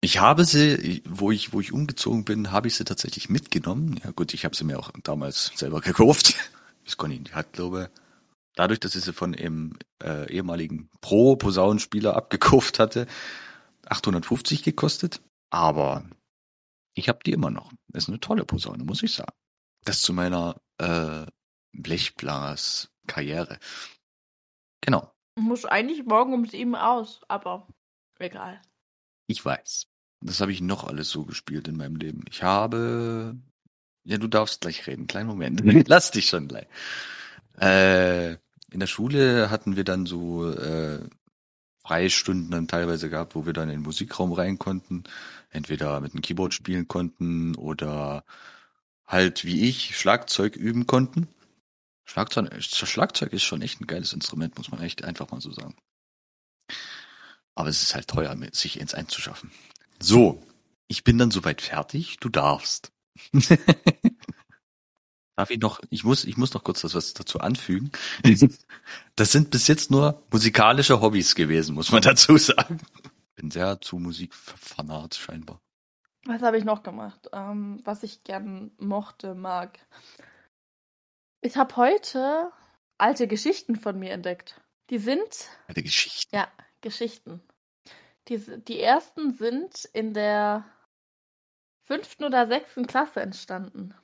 ich 0.00 0.18
habe 0.18 0.44
sie, 0.44 1.02
wo 1.06 1.30
ich, 1.30 1.52
wo 1.52 1.60
ich 1.60 1.72
umgezogen 1.72 2.24
bin, 2.24 2.52
habe 2.52 2.68
ich 2.68 2.74
sie 2.74 2.84
tatsächlich 2.84 3.28
mitgenommen. 3.28 4.00
Ja 4.02 4.10
gut, 4.12 4.32
ich 4.32 4.44
habe 4.44 4.56
sie 4.56 4.64
mir 4.64 4.78
auch 4.78 4.90
damals 5.02 5.52
selber 5.54 5.80
gekauft. 5.82 6.34
Visconti, 6.84 7.18
die 7.18 7.34
hat, 7.34 7.52
glaube 7.52 7.90
dadurch, 8.54 8.80
dass 8.80 8.94
ich 8.94 9.04
sie 9.04 9.12
von 9.12 9.32
dem 9.32 9.78
äh, 10.02 10.30
ehemaligen 10.32 10.90
Pro-Posaunenspieler 11.00 12.16
abgekauft 12.16 12.78
hatte, 12.78 13.06
850 13.86 14.62
gekostet. 14.62 15.20
Aber 15.50 16.04
ich 16.94 17.08
habe 17.08 17.20
die 17.24 17.32
immer 17.32 17.50
noch. 17.50 17.72
Das 17.88 18.04
ist 18.04 18.08
eine 18.08 18.20
tolle 18.20 18.44
Posaune, 18.44 18.84
muss 18.84 19.02
ich 19.02 19.14
sagen. 19.14 19.32
Das 19.84 20.02
zu 20.02 20.12
meiner 20.12 20.60
äh, 20.78 21.26
Blechblas-Karriere. 21.72 23.58
Genau. 24.80 25.12
Muss 25.36 25.64
eigentlich 25.64 26.04
morgen 26.04 26.34
um 26.34 26.46
sieben 26.46 26.74
aus, 26.74 27.20
aber 27.28 27.66
egal. 28.18 28.60
Ich 29.26 29.44
weiß. 29.44 29.86
Das 30.22 30.40
habe 30.40 30.52
ich 30.52 30.60
noch 30.60 30.84
alles 30.84 31.10
so 31.10 31.24
gespielt 31.24 31.68
in 31.68 31.76
meinem 31.76 31.96
Leben. 31.96 32.24
Ich 32.28 32.42
habe 32.42 33.38
ja, 34.04 34.18
du 34.18 34.28
darfst 34.28 34.62
gleich 34.62 34.86
reden. 34.86 35.06
Kleinen 35.06 35.28
Moment. 35.28 35.62
Lass 35.88 36.10
dich 36.10 36.26
schon 36.26 36.48
gleich. 36.48 36.66
Äh, 37.60 38.32
in 38.72 38.80
der 38.80 38.86
Schule 38.86 39.50
hatten 39.50 39.76
wir 39.76 39.84
dann 39.84 40.06
so 40.06 40.50
äh, 40.50 41.00
Freistunden 41.82 42.50
dann 42.50 42.68
teilweise 42.68 43.10
gehabt, 43.10 43.34
wo 43.34 43.46
wir 43.46 43.52
dann 43.52 43.68
in 43.68 43.76
den 43.76 43.82
Musikraum 43.82 44.32
rein 44.32 44.58
konnten. 44.58 45.04
Entweder 45.50 46.00
mit 46.00 46.14
dem 46.14 46.22
Keyboard 46.22 46.54
spielen 46.54 46.88
konnten 46.88 47.56
oder 47.56 48.24
halt 49.10 49.44
wie 49.44 49.68
ich 49.68 49.98
Schlagzeug 49.98 50.56
üben 50.56 50.86
konnten. 50.86 51.28
Schlagzeug, 52.04 52.50
Schlagzeug 52.62 53.32
ist 53.32 53.42
schon 53.42 53.60
echt 53.60 53.80
ein 53.80 53.86
geiles 53.86 54.12
Instrument, 54.12 54.56
muss 54.56 54.70
man 54.70 54.80
echt 54.80 55.04
einfach 55.04 55.30
mal 55.30 55.40
so 55.40 55.52
sagen. 55.52 55.76
Aber 57.54 57.68
es 57.68 57.82
ist 57.82 57.94
halt 57.94 58.08
teuer, 58.08 58.36
sich 58.52 58.80
ins 58.80 58.94
einzuschaffen. 58.94 59.50
So, 60.00 60.42
ich 60.88 61.04
bin 61.04 61.18
dann 61.18 61.30
soweit 61.30 61.60
fertig. 61.60 62.16
Du 62.20 62.28
darfst. 62.28 62.92
Darf 65.36 65.50
ich 65.50 65.60
noch, 65.60 65.80
ich 65.90 66.04
muss, 66.04 66.24
ich 66.24 66.36
muss 66.36 66.54
noch 66.54 66.64
kurz 66.64 66.82
was 66.84 67.14
dazu 67.14 67.40
anfügen. 67.40 67.90
Das 69.16 69.32
sind 69.32 69.50
bis 69.50 69.66
jetzt 69.68 69.90
nur 69.90 70.22
musikalische 70.30 71.02
Hobbys 71.02 71.34
gewesen, 71.34 71.74
muss 71.74 71.92
man 71.92 72.00
dazu 72.00 72.38
sagen. 72.38 72.80
Bin 73.34 73.50
sehr 73.50 73.80
zu 73.80 73.98
Musik 73.98 74.34
fanat 74.34 75.14
scheinbar. 75.14 75.60
Was 76.24 76.42
habe 76.42 76.58
ich 76.58 76.64
noch 76.64 76.82
gemacht, 76.82 77.28
ähm, 77.32 77.80
was 77.84 78.02
ich 78.02 78.24
gern 78.24 78.72
mochte, 78.78 79.34
mag? 79.34 79.78
Ich 81.40 81.56
habe 81.56 81.76
heute 81.76 82.52
alte 82.98 83.26
Geschichten 83.26 83.76
von 83.76 83.98
mir 83.98 84.12
entdeckt. 84.12 84.60
Die 84.90 84.98
sind. 84.98 85.48
Alte 85.66 85.82
Geschichten? 85.82 86.34
Ja, 86.34 86.48
Geschichten. 86.82 87.40
Die, 88.28 88.38
die 88.38 88.80
ersten 88.80 89.32
sind 89.32 89.86
in 89.92 90.12
der 90.12 90.64
fünften 91.82 92.24
oder 92.24 92.46
sechsten 92.46 92.86
Klasse 92.86 93.20
entstanden, 93.20 93.94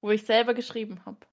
wo 0.00 0.10
ich 0.10 0.24
selber 0.24 0.54
geschrieben 0.54 1.04
habe. 1.04 1.26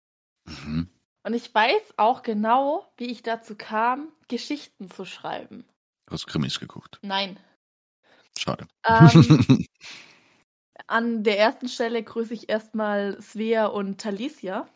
Mhm. 0.46 0.90
Und 1.24 1.34
ich 1.34 1.54
weiß 1.54 1.94
auch 1.98 2.24
genau, 2.24 2.92
wie 2.98 3.12
ich 3.12 3.22
dazu 3.22 3.56
kam, 3.56 4.12
Geschichten 4.28 4.90
zu 4.90 5.06
schreiben. 5.06 5.66
Du 6.08 6.14
hast 6.14 6.26
Krimis 6.26 6.60
geguckt. 6.60 7.00
Nein. 7.04 7.40
Schade. 8.38 8.68
Ähm, 8.86 9.66
an 10.88 11.24
der 11.24 11.40
ersten 11.40 11.68
Stelle 11.68 12.04
grüße 12.04 12.34
ich 12.34 12.50
erstmal 12.50 13.22
Svea 13.22 13.68
und 13.68 14.00
Talicia. 14.00 14.68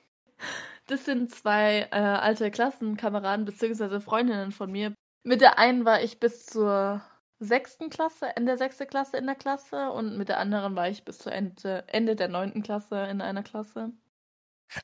Das 0.88 1.06
sind 1.06 1.32
zwei 1.32 1.88
äh, 1.92 1.96
alte 1.96 2.52
Klassenkameraden 2.52 3.46
bzw. 3.46 4.00
Freundinnen 4.00 4.52
von 4.52 4.72
mir. 4.72 4.94
Mit 5.24 5.42
der 5.42 5.58
einen 5.58 5.86
war 5.86 6.02
ich 6.02 6.20
bis 6.20 6.46
zur 6.46 7.02
sechsten 7.40 7.90
Klasse, 7.90 8.36
Ende 8.36 8.58
sechste 8.58 8.86
Klasse 8.86 9.18
in 9.18 9.26
der 9.26 9.36
Klasse 9.36 9.92
und 9.92 10.18
mit 10.18 10.30
der 10.30 10.40
anderen 10.40 10.76
war 10.76 10.90
ich 10.90 11.04
bis 11.04 11.20
zu 11.20 11.30
Ende, 11.30 11.84
Ende 11.88 12.16
der 12.16 12.28
neunten 12.28 12.64
Klasse 12.64 13.06
in 13.06 13.22
einer 13.22 13.44
Klasse. 13.44 13.92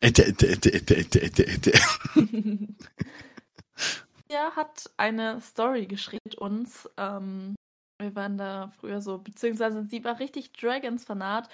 Ende, 0.02 0.26
Ende, 0.26 0.48
Ende, 0.48 0.74
Ende, 0.74 0.96
Ende, 0.96 1.22
Ende, 1.22 1.74
Ende. 2.16 2.76
ja, 4.32 4.52
hat 4.56 4.90
eine 4.98 5.42
Story 5.42 5.88
geschrieben 5.88 6.22
mit 6.26 6.36
uns. 6.36 6.90
Ähm, 6.98 7.56
wir 8.00 8.16
waren 8.16 8.38
da 8.38 8.70
früher 8.80 9.02
so, 9.02 9.18
beziehungsweise 9.18 9.84
sie 9.86 10.04
war 10.04 10.20
richtig 10.20 10.54
Dragons-Fanat. 10.54 11.50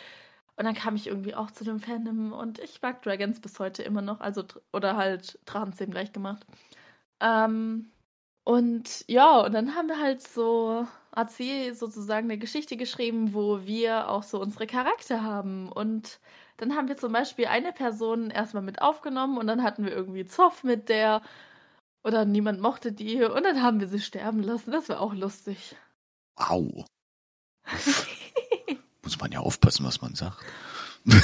Und 0.58 0.65
dann 0.65 0.75
kam 0.75 0.95
ich 0.95 1.08
irgendwie 1.08 1.36
auch 1.36 1.51
zu 1.51 1.65
dem 1.65 1.79
Fandom 1.79 2.31
und 2.31 2.60
ich 2.60 2.81
mag 2.81 3.01
Dragons 3.01 3.41
bis 3.41 3.60
heute 3.60 3.84
immer 3.84 4.01
noch, 4.01 4.21
also 4.21 4.43
oder 4.71 4.95
halt 4.95 5.38
Drachenzähmen 5.45 5.91
gleich 5.91 6.13
gemacht. 6.13 6.45
Ähm, 7.19 7.91
und 8.45 9.05
ja, 9.08 9.41
und 9.41 9.53
dann 9.53 9.75
haben 9.75 9.89
wir 9.89 9.99
halt 9.99 10.21
so, 10.21 10.88
hat 11.15 11.31
sie 11.31 11.73
sozusagen 11.73 12.27
eine 12.27 12.38
Geschichte 12.38 12.77
geschrieben, 12.77 13.34
wo 13.34 13.65
wir 13.65 14.10
auch 14.10 14.23
so 14.23 14.39
unsere 14.41 14.67
Charakter 14.67 15.23
haben. 15.23 15.69
Und 15.71 16.19
dann 16.58 16.75
haben 16.75 16.88
wir 16.88 16.97
zum 16.97 17.12
Beispiel 17.12 17.47
eine 17.47 17.73
Person 17.73 18.29
erstmal 18.31 18.63
mit 18.63 18.81
aufgenommen 18.81 19.38
und 19.38 19.47
dann 19.47 19.63
hatten 19.63 19.84
wir 19.86 19.91
irgendwie 19.93 20.25
Zoff 20.25 20.63
mit 20.63 20.89
der 20.89 21.21
oder 22.03 22.25
niemand 22.25 22.62
mochte 22.62 22.91
die 22.93 23.23
und 23.23 23.43
dann 23.43 23.62
haben 23.63 23.79
wir 23.79 23.88
sie 23.88 23.99
sterben 23.99 24.43
lassen. 24.43 24.71
Das 24.71 24.89
war 24.89 25.01
auch 25.01 25.13
lustig. 25.15 25.75
Wow. 26.38 26.86
Muss 29.04 29.19
man 29.19 29.32
ja 29.32 29.39
aufpassen, 29.39 29.86
was 29.86 30.02
man 30.02 30.15
sagt. 30.15 30.43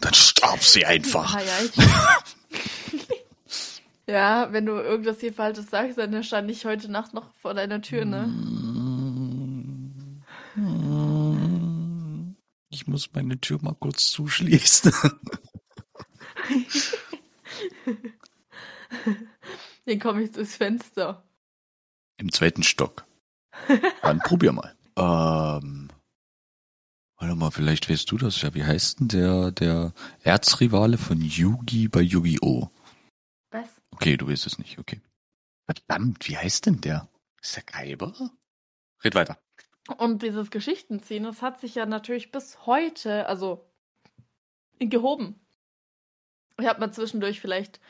Dann 0.00 0.14
starb 0.14 0.62
sie 0.64 0.86
einfach. 0.86 1.34
Ja, 1.34 1.40
ja, 1.40 1.68
ja, 4.46 4.52
wenn 4.52 4.66
du 4.66 4.72
irgendwas 4.72 5.20
hier 5.20 5.34
Falsches 5.34 5.68
sagst, 5.68 5.98
dann 5.98 6.24
stand 6.24 6.50
ich 6.50 6.64
heute 6.64 6.90
Nacht 6.90 7.12
noch 7.12 7.34
vor 7.34 7.52
deiner 7.52 7.82
Tür, 7.82 8.06
ne? 8.06 8.32
Ich 12.70 12.86
muss 12.86 13.12
meine 13.12 13.38
Tür 13.38 13.58
mal 13.60 13.74
kurz 13.74 14.10
zuschließen. 14.10 14.92
Den 19.86 20.00
komme 20.00 20.22
ich 20.22 20.32
durchs 20.32 20.56
Fenster. 20.56 21.22
Im 22.16 22.32
zweiten 22.32 22.62
Stock. 22.62 23.04
Dann 24.02 24.18
probier 24.20 24.52
mal. 24.52 24.74
Ähm, 24.96 25.88
warte 27.16 27.34
mal, 27.34 27.50
vielleicht 27.50 27.90
weißt 27.90 28.10
du 28.10 28.18
das 28.18 28.40
ja. 28.42 28.54
Wie 28.54 28.64
heißt 28.64 29.00
denn 29.00 29.08
der, 29.08 29.50
der 29.52 29.92
Erzrivale 30.22 30.98
von 30.98 31.20
Yugi 31.20 31.88
bei 31.88 32.00
Yu-Gi-Oh? 32.00 32.68
Was? 33.50 33.68
Okay, 33.90 34.16
du 34.16 34.28
weißt 34.28 34.46
es 34.46 34.58
nicht, 34.58 34.78
okay. 34.78 35.00
Verdammt, 35.66 36.28
wie 36.28 36.36
heißt 36.36 36.66
denn 36.66 36.80
der? 36.80 37.08
Ist 37.40 37.56
der 37.56 37.62
Geiber? 37.62 38.12
Red 39.04 39.14
weiter. 39.14 39.38
Und 39.98 40.22
dieses 40.22 40.50
Geschichtenziehen, 40.50 41.24
das 41.24 41.42
hat 41.42 41.60
sich 41.60 41.74
ja 41.74 41.86
natürlich 41.86 42.30
bis 42.32 42.66
heute, 42.66 43.26
also 43.26 43.70
gehoben. 44.78 45.40
Ich 46.58 46.66
habe 46.66 46.80
mal 46.80 46.92
zwischendurch 46.92 47.40
vielleicht, 47.40 47.80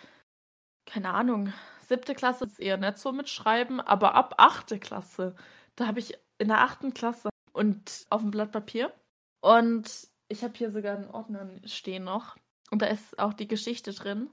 keine 0.87 1.11
Ahnung, 1.11 1.53
siebte 1.89 2.15
Klasse 2.15 2.45
ist 2.47 2.61
eher 2.61 2.77
nicht 2.77 2.99
so 2.99 3.13
mitschreiben, 3.13 3.81
aber 3.81 4.15
ab 4.15 4.35
achte 4.39 4.79
Klasse, 4.79 5.35
da 5.81 5.87
habe 5.87 5.99
ich 5.99 6.15
in 6.39 6.49
der 6.49 6.61
achten 6.61 6.93
Klasse 6.93 7.31
und 7.53 8.07
auf 8.11 8.21
dem 8.21 8.31
Blatt 8.31 8.53
Papier 8.53 8.93
und 9.41 10.09
ich 10.29 10.45
habe 10.45 10.55
hier 10.57 10.71
sogar 10.71 10.97
einen 10.97 11.11
Ordner 11.11 11.49
stehen 11.65 12.05
noch 12.05 12.37
und 12.71 12.83
da 12.83 12.87
ist 12.87 13.19
auch 13.19 13.33
die 13.33 13.49
Geschichte 13.49 13.93
drin. 13.93 14.31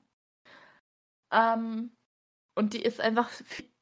Ähm, 1.32 1.92
und 2.56 2.74
die 2.74 2.82
ist 2.82 3.00
einfach 3.00 3.30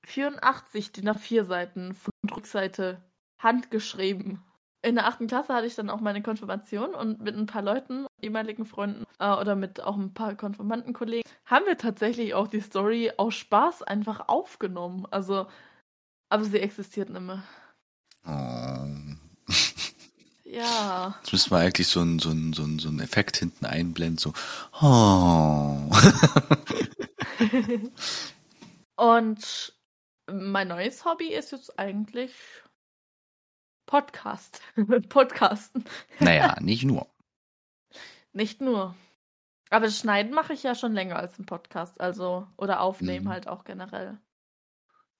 84 0.05 0.91
DIN 0.91 1.09
A4 1.09 1.45
Seiten 1.45 1.93
von 1.93 2.11
Rückseite 2.33 3.01
handgeschrieben. 3.39 4.43
In 4.81 4.95
der 4.95 5.07
achten 5.07 5.27
Klasse 5.27 5.53
hatte 5.53 5.65
ich 5.65 5.75
dann 5.75 5.89
auch 5.89 5.99
meine 5.99 6.21
Konfirmation 6.21 6.93
und 6.93 7.19
mit 7.19 7.35
ein 7.35 7.47
paar 7.47 7.63
Leuten, 7.63 8.05
ehemaligen 8.21 8.65
Freunden 8.65 9.05
äh, 9.19 9.33
oder 9.33 9.55
mit 9.55 9.81
auch 9.81 9.97
ein 9.97 10.13
paar 10.13 10.35
Konfirmandenkollegen, 10.35 11.29
haben 11.45 11.65
wir 11.65 11.77
tatsächlich 11.77 12.35
auch 12.35 12.47
die 12.47 12.59
Story 12.59 13.11
aus 13.17 13.33
Spaß 13.33 13.81
einfach 13.81 14.27
aufgenommen. 14.27 15.07
Also, 15.09 15.47
aber 16.29 16.43
sie 16.43 16.59
existiert 16.59 17.09
nicht 17.09 17.21
mehr. 17.21 17.43
Oh. 18.25 18.87
Ja. 20.43 21.15
Jetzt 21.21 21.31
müssen 21.33 21.51
wir 21.51 21.57
eigentlich 21.57 21.87
so 21.87 21.99
einen 22.01 22.19
so 22.19 22.29
einen, 22.29 22.53
so 22.53 22.63
einen, 22.63 22.79
so 22.79 22.87
einen 22.87 22.99
Effekt 22.99 23.37
hinten 23.37 23.65
einblenden, 23.65 24.17
so. 24.17 24.33
Oh. 24.81 25.89
Und 28.95 29.73
mein 30.31 30.67
neues 30.69 31.03
Hobby 31.05 31.27
ist 31.33 31.51
jetzt 31.51 31.77
eigentlich 31.77 32.33
Podcast. 33.85 34.61
Podcasten. 35.09 35.83
naja, 36.19 36.57
nicht 36.61 36.83
nur. 36.85 37.07
Nicht 38.33 38.61
nur. 38.61 38.95
Aber 39.69 39.85
das 39.85 39.99
Schneiden 39.99 40.33
mache 40.33 40.53
ich 40.53 40.63
ja 40.63 40.75
schon 40.75 40.93
länger 40.93 41.17
als 41.17 41.37
ein 41.39 41.45
Podcast, 41.45 41.99
also 41.99 42.47
oder 42.57 42.81
aufnehmen 42.81 43.25
Mhm. 43.25 43.29
halt 43.29 43.47
auch 43.47 43.63
generell. 43.63 44.19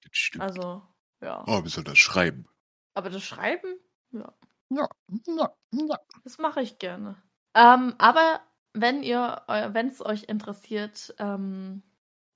Das 0.02 0.10
stimmt. 0.12 0.42
Also 0.42 0.82
ja. 1.22 1.44
Oh, 1.46 1.64
wie 1.64 1.68
soll 1.68 1.84
das 1.84 1.98
schreiben? 1.98 2.48
Aber 2.94 3.10
das 3.10 3.22
Schreiben, 3.22 3.78
ja, 4.10 4.32
Ja, 4.70 4.88
ja, 5.26 5.54
ja. 5.72 5.98
das 6.24 6.38
mache 6.38 6.62
ich 6.62 6.78
gerne. 6.78 7.16
Ähm, 7.54 7.94
aber 7.98 8.40
wenn 8.72 9.02
ihr, 9.02 9.42
wenn 9.48 9.88
es 9.88 10.04
euch 10.04 10.24
interessiert, 10.24 11.14
ähm, 11.18 11.82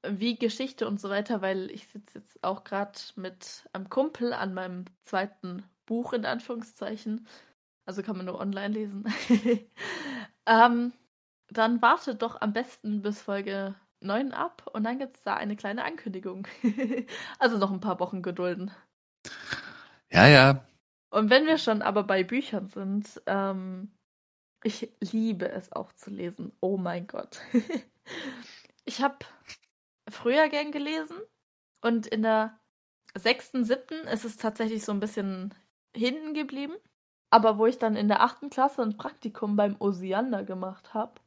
wie 0.06 0.36
Geschichte 0.38 0.86
und 0.88 1.00
so 1.00 1.10
weiter, 1.10 1.42
weil 1.42 1.70
ich 1.70 1.88
sitze 1.88 2.18
jetzt 2.18 2.42
auch 2.42 2.64
gerade 2.64 2.98
mit 3.16 3.68
einem 3.72 3.90
Kumpel 3.90 4.32
an 4.32 4.54
meinem 4.54 4.86
zweiten 5.02 5.64
Buch 5.86 6.12
in 6.12 6.24
Anführungszeichen, 6.24 7.26
also 7.84 8.02
kann 8.02 8.16
man 8.16 8.26
nur 8.26 8.40
online 8.40 8.74
lesen, 8.74 9.04
ähm, 10.46 10.92
dann 11.48 11.82
wartet 11.82 12.22
doch 12.22 12.40
am 12.40 12.52
besten 12.52 13.02
bis 13.02 13.20
Folge 13.20 13.74
9 14.00 14.32
ab 14.32 14.68
und 14.72 14.84
dann 14.84 14.98
gibt 14.98 15.16
es 15.16 15.22
da 15.22 15.34
eine 15.34 15.56
kleine 15.56 15.84
Ankündigung. 15.84 16.46
also 17.38 17.58
noch 17.58 17.70
ein 17.70 17.80
paar 17.80 18.00
Wochen 18.00 18.22
gedulden. 18.22 18.70
Ja, 20.10 20.26
ja. 20.26 20.64
Und 21.10 21.30
wenn 21.30 21.46
wir 21.46 21.58
schon 21.58 21.82
aber 21.82 22.04
bei 22.04 22.24
Büchern 22.24 22.68
sind, 22.68 23.20
ähm, 23.26 23.90
ich 24.62 24.92
liebe 25.00 25.48
es 25.48 25.72
auch 25.72 25.92
zu 25.92 26.10
lesen. 26.10 26.52
Oh 26.60 26.76
mein 26.76 27.06
Gott. 27.06 27.40
ich 28.84 29.02
habe 29.02 29.18
früher 30.08 30.48
gern 30.48 30.72
gelesen 30.72 31.16
und 31.82 32.06
in 32.06 32.22
der 32.22 32.58
sechsten, 33.16 33.64
siebten 33.64 34.06
ist 34.08 34.24
es 34.24 34.36
tatsächlich 34.36 34.84
so 34.84 34.92
ein 34.92 35.00
bisschen 35.00 35.54
hinten 35.96 36.34
geblieben. 36.34 36.74
Aber 37.32 37.58
wo 37.58 37.66
ich 37.66 37.78
dann 37.78 37.96
in 37.96 38.08
der 38.08 38.22
achten 38.22 38.50
Klasse 38.50 38.82
ein 38.82 38.96
Praktikum 38.96 39.54
beim 39.54 39.76
Osiander 39.78 40.44
gemacht 40.44 40.94
habe, 40.94 41.20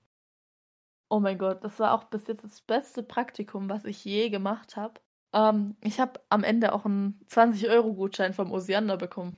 oh 1.13 1.19
mein 1.19 1.38
Gott, 1.38 1.63
das 1.63 1.78
war 1.78 1.93
auch 1.93 2.06
bis 2.06 2.26
jetzt 2.26 2.43
das 2.43 2.62
beste 2.62 3.04
Praktikum, 3.04 3.69
was 3.69 3.86
ich 3.86 4.04
je 4.04 4.32
gemacht 4.32 4.76
habe. 4.76 4.99
Ähm, 5.32 5.76
ich 5.82 5.99
habe 5.99 6.19
am 6.30 6.43
Ende 6.43 6.73
auch 6.73 6.86
einen 6.86 7.23
20-Euro-Gutschein 7.30 8.34
vom 8.34 8.52
Osiander 8.52 8.97
bekommen. 8.97 9.38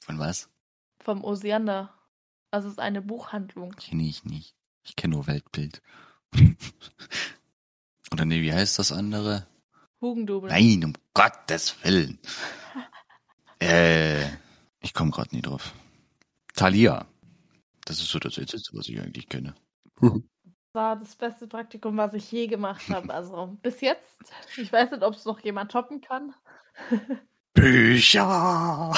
Von 0.00 0.18
was? 0.18 0.50
Vom 0.98 1.22
Osiander. 1.22 1.94
Also 2.50 2.66
es 2.66 2.74
ist 2.74 2.80
eine 2.80 3.02
Buchhandlung. 3.02 3.70
Kenne 3.76 4.02
ich 4.02 4.24
nicht. 4.24 4.56
Ich 4.82 4.96
kenne 4.96 5.14
nur 5.14 5.28
Weltbild. 5.28 5.80
Oder 8.12 8.24
nee, 8.24 8.42
wie 8.42 8.52
heißt 8.52 8.80
das 8.80 8.90
andere? 8.90 9.46
Hugendubel. 10.00 10.50
Nein, 10.50 10.84
um 10.84 10.92
Gottes 11.14 11.76
Willen. 11.84 12.18
Äh, 13.58 14.26
ich 14.80 14.92
komme 14.92 15.10
gerade 15.12 15.34
nie 15.34 15.40
drauf. 15.40 15.72
Thalia. 16.54 17.06
Das 17.86 18.00
ist 18.00 18.10
so 18.10 18.18
das 18.18 18.36
Einzige, 18.36 18.62
was 18.72 18.86
ich 18.86 19.00
eigentlich 19.00 19.30
kenne. 19.30 19.54
Das 20.76 20.82
war 20.82 20.96
das 20.96 21.16
beste 21.16 21.46
Praktikum, 21.46 21.96
was 21.96 22.12
ich 22.12 22.30
je 22.30 22.48
gemacht 22.48 22.90
habe. 22.90 23.14
Also 23.14 23.56
bis 23.62 23.80
jetzt. 23.80 24.20
Ich 24.58 24.70
weiß 24.70 24.90
nicht, 24.90 25.02
ob 25.02 25.14
es 25.14 25.24
noch 25.24 25.40
jemand 25.40 25.72
toppen 25.72 26.02
kann. 26.02 26.34
Bücher! 27.54 28.92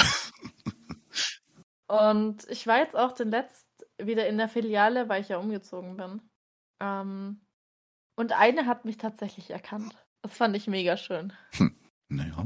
Und 1.86 2.44
ich 2.50 2.66
war 2.66 2.78
jetzt 2.78 2.96
auch 2.96 3.12
den 3.12 3.30
letzt 3.30 3.68
wieder 3.96 4.26
in 4.26 4.38
der 4.38 4.48
Filiale, 4.48 5.08
weil 5.08 5.22
ich 5.22 5.28
ja 5.28 5.38
umgezogen 5.38 5.96
bin. 5.96 6.20
Ähm, 6.80 7.42
und 8.16 8.32
eine 8.32 8.66
hat 8.66 8.84
mich 8.84 8.96
tatsächlich 8.96 9.50
erkannt. 9.50 9.94
Das 10.22 10.36
fand 10.36 10.56
ich 10.56 10.66
mega 10.66 10.96
schön. 10.96 11.32
Naja. 12.08 12.44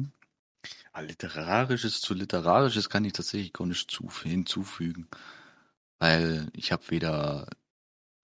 Ah, 0.93 1.01
Literarisches 1.01 2.03
zu 2.03 2.13
Literarisches 2.13 2.91
kann 2.91 3.07
ich 3.07 3.15
tatsächlich 3.15 3.55
gar 3.55 3.67
nicht 3.67 3.91
zu, 3.91 4.11
hinzufügen. 4.11 5.09
Weil 6.01 6.51
ich 6.53 6.71
habe 6.71 6.83
weder 6.91 7.47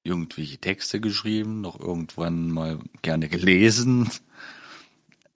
irgendwelche 0.04 0.58
Texte 0.58 1.00
geschrieben, 1.00 1.60
noch 1.60 1.78
irgendwann 1.78 2.50
mal 2.50 2.78
gerne 3.02 3.28
gelesen. 3.28 4.10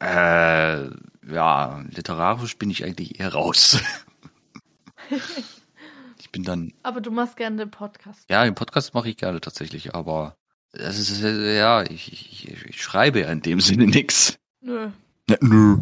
Äh, 0.00 0.88
ja, 1.30 1.84
literarisch 1.90 2.56
bin 2.58 2.70
ich 2.70 2.84
eigentlich 2.84 3.20
eher 3.20 3.32
raus. 3.32 3.80
ich 6.18 6.30
bin 6.30 6.42
dann, 6.42 6.72
Aber 6.82 7.00
du 7.00 7.10
machst 7.10 7.36
gerne 7.36 7.56
den 7.56 7.70
Podcast. 7.70 8.28
ja, 8.28 8.44
den 8.44 8.54
Podcast 8.54 8.94
mache 8.94 9.10
ich 9.10 9.16
gerne 9.16 9.40
tatsächlich, 9.40 9.94
aber 9.94 10.36
das 10.72 10.98
ist, 10.98 11.20
ja, 11.20 11.82
ich, 11.82 12.12
ich, 12.12 12.48
ich 12.66 12.82
schreibe 12.82 13.20
ja 13.20 13.30
in 13.30 13.42
dem 13.42 13.60
Sinne 13.60 13.86
nix. 13.86 14.38
Nö. 14.60 14.90
Ne, 15.28 15.38
nö. 15.40 15.78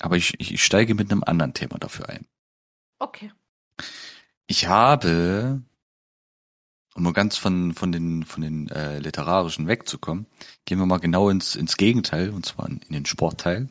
Aber 0.00 0.16
ich, 0.16 0.34
ich 0.38 0.62
steige 0.62 0.94
mit 0.94 1.10
einem 1.10 1.22
anderen 1.22 1.54
Thema 1.54 1.78
dafür 1.78 2.08
ein. 2.08 2.26
Okay. 2.98 3.32
Ich 4.48 4.66
habe, 4.66 5.62
um 6.94 7.02
mal 7.02 7.12
ganz 7.12 7.36
von, 7.36 7.74
von 7.74 7.92
den, 7.92 8.24
von 8.24 8.42
den 8.42 8.68
äh, 8.68 8.98
literarischen 8.98 9.66
wegzukommen, 9.66 10.26
gehen 10.64 10.78
wir 10.78 10.86
mal 10.86 10.98
genau 10.98 11.30
ins, 11.30 11.56
ins 11.56 11.76
Gegenteil, 11.76 12.30
und 12.30 12.46
zwar 12.46 12.68
in, 12.68 12.80
in 12.88 12.92
den 12.92 13.06
Sportteil. 13.06 13.68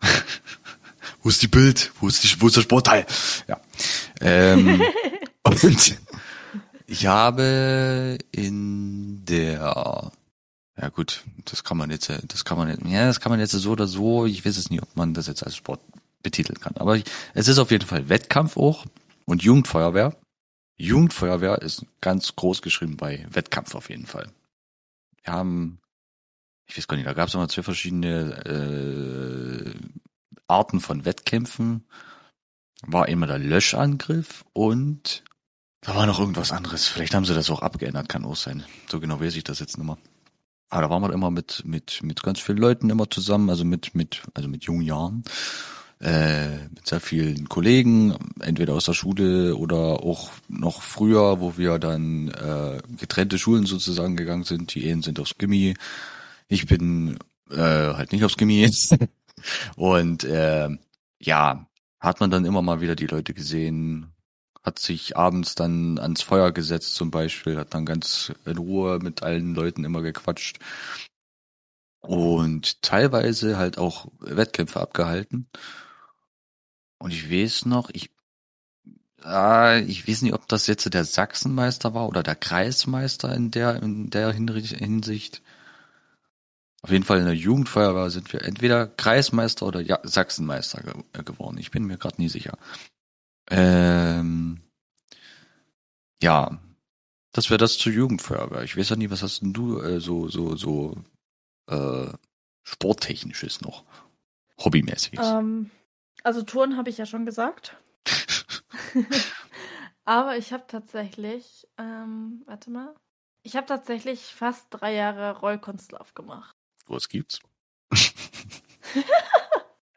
wo 1.22 1.28
ist 1.28 1.42
die 1.42 1.48
Bild? 1.48 1.92
Wo 2.00 2.08
ist, 2.08 2.22
die, 2.24 2.40
wo 2.40 2.46
ist 2.46 2.56
der 2.56 2.62
Sportteil? 2.62 3.06
Ja. 3.48 3.60
Ähm, 4.20 4.82
und 5.42 5.98
ich 6.86 7.06
habe 7.06 8.18
in 8.32 9.24
der 9.24 10.12
ja 10.80 10.88
gut, 10.88 11.22
das 11.44 11.62
kann 11.62 11.76
man 11.76 11.90
jetzt, 11.90 12.10
das 12.28 12.44
kann 12.44 12.58
man 12.58 12.68
jetzt, 12.68 12.84
ja, 12.84 13.06
das 13.06 13.20
kann 13.20 13.30
man 13.30 13.38
jetzt 13.38 13.52
so 13.52 13.70
oder 13.70 13.86
so. 13.86 14.26
Ich 14.26 14.44
weiß 14.44 14.56
es 14.56 14.70
nicht, 14.70 14.82
ob 14.82 14.96
man 14.96 15.14
das 15.14 15.28
jetzt 15.28 15.44
als 15.44 15.56
Sport 15.56 15.80
betiteln 16.22 16.58
kann. 16.58 16.76
Aber 16.78 16.96
ich, 16.96 17.04
es 17.34 17.46
ist 17.46 17.58
auf 17.58 17.70
jeden 17.70 17.86
Fall 17.86 18.08
Wettkampf 18.08 18.56
auch 18.56 18.84
und 19.24 19.42
Jugendfeuerwehr. 19.42 20.16
Jugendfeuerwehr 20.76 21.62
ist 21.62 21.86
ganz 22.00 22.34
groß 22.36 22.62
geschrieben 22.62 22.96
bei 22.96 23.26
Wettkampf 23.30 23.74
auf 23.74 23.90
jeden 23.90 24.06
Fall. 24.06 24.30
Wir 25.22 25.32
haben, 25.32 25.80
ich 26.66 26.76
weiß 26.76 26.88
gar 26.88 26.96
nicht, 26.96 27.06
da 27.06 27.12
gab 27.12 27.28
es 27.28 27.34
immer 27.34 27.48
zwei 27.48 27.62
verschiedene 27.62 28.44
äh, 28.44 29.74
Arten 30.48 30.80
von 30.80 31.04
Wettkämpfen. 31.04 31.84
War 32.82 33.08
immer 33.08 33.26
der 33.26 33.38
Löschangriff 33.38 34.44
und 34.52 35.22
Da 35.84 35.94
war 35.94 36.06
noch 36.06 36.18
irgendwas 36.18 36.50
anderes. 36.50 36.88
Vielleicht 36.88 37.14
haben 37.14 37.26
sie 37.26 37.34
das 37.34 37.50
auch 37.50 37.60
abgeändert, 37.60 38.08
kann 38.08 38.24
auch 38.24 38.36
sein. 38.36 38.64
So 38.90 39.00
genau 39.00 39.20
weiß 39.20 39.36
ich 39.36 39.44
das 39.44 39.60
jetzt 39.60 39.76
nicht 39.76 39.86
mehr. 39.86 39.98
Aber 40.70 40.80
da 40.80 40.90
waren 40.90 41.02
wir 41.02 41.12
immer 41.12 41.30
mit, 41.30 41.62
mit, 41.66 42.02
mit 42.02 42.22
ganz 42.22 42.40
vielen 42.40 42.58
Leuten 42.58 42.88
immer 42.88 43.08
zusammen, 43.10 43.50
also 43.50 43.66
mit, 43.66 43.94
mit, 43.94 44.22
also 44.32 44.48
mit 44.48 44.64
jungen 44.64 44.80
Jahren, 44.80 45.24
äh, 46.04 46.68
mit 46.68 46.86
sehr 46.86 47.00
vielen 47.00 47.48
Kollegen, 47.48 48.14
entweder 48.40 48.74
aus 48.74 48.84
der 48.84 48.92
Schule 48.92 49.56
oder 49.56 50.04
auch 50.04 50.30
noch 50.48 50.82
früher, 50.82 51.40
wo 51.40 51.56
wir 51.56 51.78
dann 51.78 52.28
äh, 52.28 52.78
getrennte 52.98 53.38
Schulen 53.38 53.66
sozusagen 53.66 54.16
gegangen 54.16 54.44
sind. 54.44 54.74
Die 54.74 54.84
Ehen 54.86 55.02
sind 55.02 55.18
aufs 55.18 55.38
Gimmi. 55.38 55.74
Ich 56.48 56.66
bin 56.66 57.18
äh, 57.50 57.56
halt 57.56 58.12
nicht 58.12 58.24
aufs 58.24 58.36
Gimmi. 58.36 58.70
Und 59.76 60.24
äh, 60.24 60.68
ja, 61.20 61.66
hat 62.00 62.20
man 62.20 62.30
dann 62.30 62.44
immer 62.44 62.62
mal 62.62 62.80
wieder 62.80 62.96
die 62.96 63.06
Leute 63.06 63.32
gesehen, 63.32 64.12
hat 64.62 64.78
sich 64.78 65.16
abends 65.16 65.54
dann 65.54 65.98
ans 65.98 66.22
Feuer 66.22 66.52
gesetzt 66.52 66.94
zum 66.96 67.10
Beispiel, 67.10 67.56
hat 67.56 67.74
dann 67.74 67.86
ganz 67.86 68.32
in 68.44 68.58
Ruhe 68.58 68.98
mit 69.02 69.22
allen 69.22 69.54
Leuten 69.54 69.84
immer 69.84 70.02
gequatscht 70.02 70.58
und 72.00 72.82
teilweise 72.82 73.56
halt 73.56 73.78
auch 73.78 74.08
Wettkämpfe 74.20 74.80
abgehalten. 74.80 75.48
Und 77.04 77.12
ich 77.12 77.30
weiß 77.30 77.66
noch, 77.66 77.90
ich, 77.92 78.08
äh, 79.22 79.82
ich 79.82 80.08
weiß 80.08 80.22
nicht, 80.22 80.32
ob 80.32 80.48
das 80.48 80.66
jetzt 80.66 80.94
der 80.94 81.04
Sachsenmeister 81.04 81.92
war 81.92 82.08
oder 82.08 82.22
der 82.22 82.34
Kreismeister 82.34 83.34
in 83.34 83.50
der, 83.50 83.82
in 83.82 84.08
der 84.08 84.32
Hinsicht. 84.32 85.42
Auf 86.80 86.90
jeden 86.90 87.04
Fall 87.04 87.18
in 87.18 87.26
der 87.26 87.36
Jugendfeuerwehr 87.36 88.08
sind 88.08 88.32
wir 88.32 88.40
entweder 88.40 88.86
Kreismeister 88.86 89.66
oder 89.66 89.82
ja 89.82 89.98
Sachsenmeister 90.02 90.82
ge 90.82 90.94
äh, 91.12 91.22
geworden. 91.22 91.58
Ich 91.58 91.70
bin 91.70 91.84
mir 91.84 91.98
gerade 91.98 92.22
nie 92.22 92.30
sicher. 92.30 92.56
Ähm, 93.50 94.62
ja, 96.22 96.58
das 97.32 97.50
wäre 97.50 97.58
das 97.58 97.76
zur 97.76 97.92
Jugendfeuerwehr. 97.92 98.62
Ich 98.62 98.78
weiß 98.78 98.88
ja 98.88 98.96
nie, 98.96 99.10
was 99.10 99.22
hast 99.22 99.42
denn 99.42 99.52
du 99.52 99.78
äh, 99.78 100.00
so 100.00 100.28
so 100.28 100.56
so 100.56 100.96
äh, 101.66 102.08
sporttechnisches 102.62 103.60
noch, 103.60 103.84
hobbymäßiges? 104.58 105.26
Ähm, 105.26 105.70
also 106.24 106.42
Touren 106.42 106.76
habe 106.76 106.90
ich 106.90 106.98
ja 106.98 107.06
schon 107.06 107.24
gesagt. 107.26 107.76
Aber 110.04 110.36
ich 110.36 110.52
habe 110.52 110.64
tatsächlich, 110.66 111.66
ähm, 111.78 112.42
warte 112.46 112.70
mal, 112.70 112.94
ich 113.42 113.56
habe 113.56 113.66
tatsächlich 113.66 114.20
fast 114.20 114.66
drei 114.70 114.94
Jahre 114.94 115.38
Rollkunstlauf 115.38 116.14
gemacht. 116.14 116.56
Was 116.86 117.08
gibt's? 117.08 117.40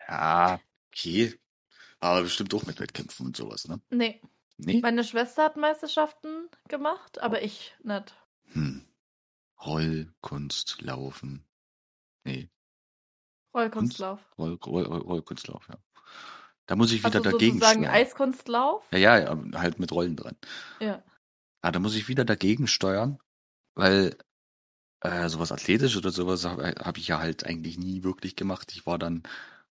ja, 0.08 0.60
okay. 0.90 1.40
Aber 2.00 2.22
bestimmt 2.22 2.54
auch 2.54 2.66
mit 2.66 2.80
Wettkämpfen 2.80 3.28
und 3.28 3.38
sowas, 3.38 3.68
ne? 3.68 3.82
Nee. 3.90 4.22
Nee? 4.58 4.80
Meine 4.82 5.04
Schwester 5.04 5.44
hat 5.44 5.58
Meisterschaften 5.58 6.50
gemacht, 6.68 7.22
aber 7.22 7.44
ich 7.44 7.76
nicht. 7.84 8.16
Hm. 8.54 8.88
Rollkunst, 9.66 10.82
Laufen. 10.82 11.46
Nee. 12.24 12.50
Rollkunstlauf. 13.54 14.20
Roll, 14.38 14.54
Roll, 14.66 14.86
Roll, 14.86 15.02
Rollkunstlauf, 15.02 15.68
ja. 15.70 15.78
Da 16.68 16.76
muss 16.76 16.92
ich 16.92 17.00
wieder 17.00 17.20
Also 17.20 17.32
dagegen 17.32 17.54
sozusagen 17.54 17.84
steuern. 17.84 17.96
Eiskunstlauf? 17.96 18.84
Ja, 18.92 18.98
ja, 18.98 19.20
ja, 19.20 19.38
halt 19.56 19.80
mit 19.80 19.92
Rollen 19.92 20.16
dran. 20.18 20.36
Ja. 20.80 21.02
Ah, 21.62 21.72
da 21.72 21.80
muss 21.80 21.96
ich 21.96 22.08
wieder 22.08 22.26
dagegen 22.26 22.68
steuern, 22.68 23.20
weil 23.74 24.18
äh, 25.02 25.30
sowas 25.30 25.52
athletisch 25.52 25.96
oder 25.96 26.12
sowas 26.12 26.46
habe 26.46 26.76
hab 26.78 26.98
ich 26.98 27.08
ja 27.08 27.20
halt 27.20 27.46
eigentlich 27.46 27.78
nie 27.80 28.04
wirklich 28.04 28.36
gemacht. 28.36 28.72
Ich 28.74 28.86
war 28.86 29.00
dann 29.00 29.24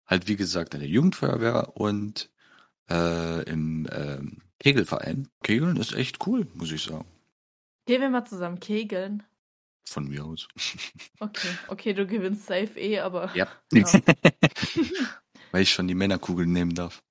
halt, 0.05 0.27
wie 0.27 0.35
gesagt, 0.35 0.73
in 0.73 0.81
der 0.81 0.89
Jugendfeuerwehr 0.89 1.77
und 1.77 2.29
äh, 2.89 3.43
im 3.43 3.87
ähm, 3.91 4.41
Kegelverein. 4.59 5.29
Kegeln 5.43 5.77
ist 5.77 5.93
echt 5.93 6.27
cool, 6.27 6.45
muss 6.53 6.71
ich 6.71 6.83
sagen. 6.83 7.07
Gehen 7.85 8.01
wir 8.01 8.09
mal 8.09 8.25
zusammen 8.25 8.59
kegeln. 8.59 9.23
Von 9.85 10.07
mir 10.09 10.25
aus. 10.25 10.47
Okay, 11.19 11.49
okay, 11.67 11.93
du 11.93 12.07
gewinnst 12.07 12.47
safe 12.47 12.79
eh, 12.79 12.99
aber. 12.99 13.31
Ja. 13.33 13.47
Ja. 13.73 13.85
Weil 15.51 15.63
ich 15.63 15.71
schon 15.71 15.87
die 15.87 15.95
Männerkugeln 15.95 16.51
nehmen 16.51 16.75
darf. 16.75 17.03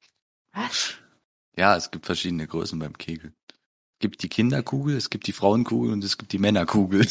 Was? 0.52 0.94
Ja, 1.56 1.76
es 1.76 1.90
gibt 1.90 2.06
verschiedene 2.06 2.46
Größen 2.46 2.78
beim 2.78 2.96
Kegeln. 2.96 3.34
Es 3.48 3.98
gibt 4.00 4.22
die 4.22 4.28
Kinderkugel, 4.28 4.96
es 4.96 5.10
gibt 5.10 5.26
die 5.26 5.32
Frauenkugel 5.32 5.92
und 5.92 6.02
es 6.02 6.16
gibt 6.16 6.32
die 6.32 6.38
Männerkugel. 6.38 7.06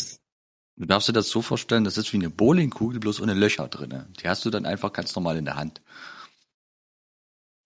Du 0.75 0.85
darfst 0.85 1.09
dir 1.09 1.13
das 1.13 1.29
so 1.29 1.41
vorstellen, 1.41 1.83
das 1.83 1.97
ist 1.97 2.13
wie 2.13 2.17
eine 2.17 2.29
Bowlingkugel, 2.29 2.99
bloß 2.99 3.19
ohne 3.21 3.33
Löcher 3.33 3.67
drinne. 3.67 4.07
Die 4.21 4.29
hast 4.29 4.45
du 4.45 4.49
dann 4.49 4.65
einfach 4.65 4.93
ganz 4.93 5.13
normal 5.13 5.37
in 5.37 5.45
der 5.45 5.55
Hand. 5.55 5.81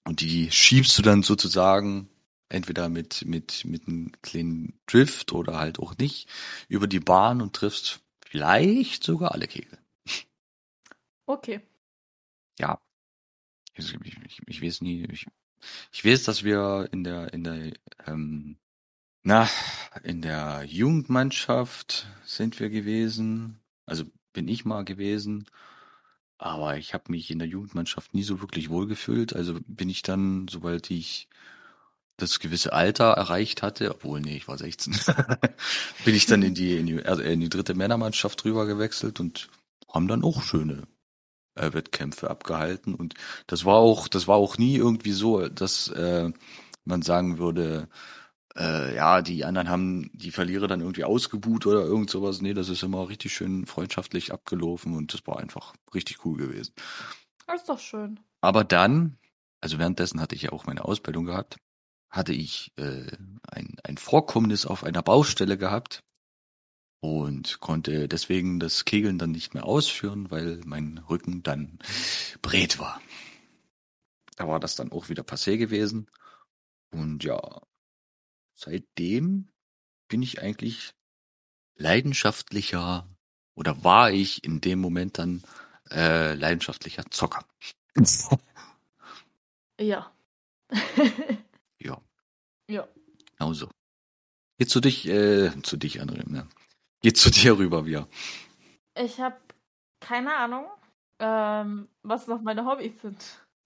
Und 0.04 0.20
die 0.20 0.52
schiebst 0.52 0.98
du 0.98 1.02
dann 1.04 1.24
sozusagen 1.24 2.10
entweder 2.50 2.90
mit, 2.90 3.26
mit, 3.26 3.66
mit 3.66 3.88
einem 3.88 4.12
kleinen 4.22 4.80
Drift 4.86 5.32
oder 5.32 5.58
halt 5.58 5.80
auch 5.80 5.98
nicht 5.98 6.28
über 6.68 6.88
die 6.88 7.00
Bahn 7.00 7.42
und 7.42 7.56
triffst 7.56 8.02
vielleicht 8.26 9.04
sogar 9.04 9.32
alle 9.32 9.48
Kegel. 9.48 9.78
Okay. 11.26 11.62
Ja. 12.60 12.80
Ich, 13.76 13.94
ich, 14.04 14.42
ich, 14.46 14.62
weiß 14.62 14.82
nie, 14.82 15.06
ich, 15.12 15.26
ich 15.92 16.06
weiß, 16.06 16.24
dass 16.24 16.44
wir 16.44 16.90
in 16.92 17.04
der, 17.04 17.34
in 17.34 17.44
der, 17.44 17.74
ähm, 18.06 18.58
na, 19.24 19.50
in 20.04 20.22
der 20.22 20.64
Jugendmannschaft 20.66 22.08
sind 22.26 22.60
wir 22.60 22.70
gewesen. 22.70 23.60
Also 23.86 24.06
bin 24.34 24.48
ich 24.48 24.66
mal 24.66 24.84
gewesen. 24.84 25.46
Aber 26.38 26.78
ich 26.78 26.94
habe 26.94 27.12
mich 27.12 27.32
in 27.32 27.40
der 27.40 27.48
Jugendmannschaft 27.48 28.14
nie 28.14 28.24
so 28.24 28.42
wirklich 28.42 28.70
wohlgefühlt. 28.70 29.34
Also 29.34 29.58
bin 29.66 29.90
ich 29.90 30.02
dann, 30.02 30.48
sobald 30.50 30.92
ich 30.92 31.30
das 32.18 32.40
gewisse 32.40 32.74
Alter 32.74 33.12
erreicht 33.12 33.64
hatte, 33.64 33.90
obwohl, 33.92 34.20
nee, 34.20 34.38
ich 34.38 34.48
war 34.48 34.58
16, 34.58 34.94
bin 36.06 36.16
ich 36.16 36.26
dann 36.26 36.44
in 36.44 36.54
die, 36.54 36.78
in 36.78 36.86
die, 36.86 37.06
also 37.06 37.22
in 37.22 37.40
die 37.40 37.50
dritte 37.50 37.74
Männermannschaft 37.74 38.46
rüber 38.46 38.66
gewechselt 38.66 39.20
und 39.20 39.50
haben 39.88 40.08
dann 40.08 40.24
auch 40.24 40.44
schöne 40.44 40.84
äh, 41.56 41.74
Wettkämpfe 41.74 42.30
abgehalten. 42.30 42.96
Und 42.96 43.16
das 43.48 43.66
war 43.66 43.76
auch, 43.76 44.08
das 44.08 44.28
war 44.28 44.36
auch 44.36 44.58
nie 44.58 44.76
irgendwie 44.76 45.12
so, 45.12 45.48
dass 45.48 45.90
äh, 45.90 46.32
man 46.86 47.02
sagen 47.02 47.38
würde, 47.38 47.90
äh, 48.56 48.96
ja, 48.96 49.22
die 49.22 49.46
anderen 49.46 49.70
haben 49.70 50.12
die 50.14 50.32
Verlierer 50.32 50.68
dann 50.68 50.82
irgendwie 50.82 51.04
ausgebuht 51.04 51.66
oder 51.66 51.82
irgend 51.84 52.10
sowas. 52.10 52.42
Nee, 52.42 52.54
das 52.54 52.70
ist 52.70 52.84
immer 52.84 53.10
richtig 53.10 53.34
schön 53.34 53.66
freundschaftlich 53.66 54.32
abgelaufen 54.32 54.96
und 54.96 55.14
das 55.14 55.26
war 55.26 55.40
einfach 55.40 55.74
richtig 55.94 56.26
cool 56.26 56.38
gewesen. 56.38 56.74
Das 57.48 57.62
ist 57.62 57.70
doch 57.70 57.80
schön. 57.80 58.20
Aber 58.42 58.64
dann, 58.64 59.18
also 59.62 59.80
währenddessen 59.80 60.22
hatte 60.22 60.36
ich 60.36 60.44
ja 60.44 60.52
auch 60.52 60.66
meine 60.66 60.86
Ausbildung 60.86 61.26
gehabt, 61.26 61.58
hatte 62.10 62.34
ich 62.34 62.72
äh, 62.78 63.08
ein, 63.50 63.76
ein 63.84 63.98
Vorkommnis 63.98 64.66
auf 64.66 64.84
einer 64.84 65.02
Baustelle 65.02 65.58
gehabt 65.58 66.04
und 67.04 67.60
konnte 67.60 68.08
deswegen 68.08 68.62
das 68.62 68.86
Kegeln 68.86 69.18
dann 69.18 69.32
nicht 69.32 69.54
mehr 69.54 69.66
ausführen, 69.66 70.32
weil 70.32 70.62
mein 70.64 71.00
Rücken 71.10 71.44
dann 71.44 71.80
brät 72.42 72.80
war. 72.80 73.02
Da 74.38 74.48
war 74.48 74.62
das 74.62 74.78
dann 74.78 74.90
auch 74.94 75.10
wieder 75.10 75.24
passé 75.24 75.58
gewesen. 75.58 76.10
Und 76.92 77.26
ja, 77.26 77.62
seitdem 78.54 79.50
bin 80.08 80.22
ich 80.22 80.42
eigentlich 80.42 80.94
leidenschaftlicher 81.76 83.06
oder 83.54 83.84
war 83.84 84.10
ich 84.10 84.42
in 84.46 84.62
dem 84.62 84.80
Moment 84.80 85.18
dann 85.18 85.44
äh, 85.92 86.36
leidenschaftlicher 86.36 87.04
Zocker. 87.12 87.46
Ja. 89.80 90.14
Ja, 91.80 92.00
ja. 92.70 92.88
genau 93.38 93.54
so. 93.54 93.70
Geht 94.58 94.70
zu 94.70 94.80
dich, 94.80 95.08
äh, 95.08 95.52
zu 95.64 95.78
dich, 95.78 96.00
André, 96.00 96.30
ne? 96.30 96.48
Geht 97.04 97.18
zu 97.18 97.30
dir 97.30 97.58
rüber, 97.58 97.86
wir. 97.86 98.08
Ich 98.96 99.20
habe 99.20 99.36
keine 100.00 100.38
Ahnung, 100.38 100.66
ähm, 101.20 101.90
was 102.02 102.28
noch 102.28 102.42
meine 102.42 102.66
Hobbys 102.66 102.94
sind. 103.02 103.22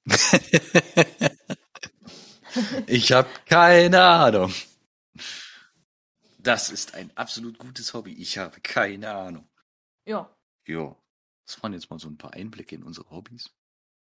ich 2.88 3.12
habe 3.12 3.30
keine 3.45 4.04
Ahnung. 4.04 4.52
Das 6.39 6.71
ist 6.71 6.95
ein 6.95 7.15
absolut 7.15 7.60
gutes 7.60 7.93
Hobby. 7.93 8.13
Ich 8.13 8.39
habe 8.39 8.60
keine 8.62 9.13
Ahnung. 9.13 9.47
Ja. 10.06 10.36
Ja, 10.66 10.95
das 11.45 11.61
waren 11.61 11.74
jetzt 11.74 11.91
mal 11.91 11.99
so 11.99 12.07
ein 12.07 12.18
paar 12.18 12.34
Einblicke 12.34 12.74
in 12.74 12.82
unsere 12.82 13.11
Hobbys 13.11 13.51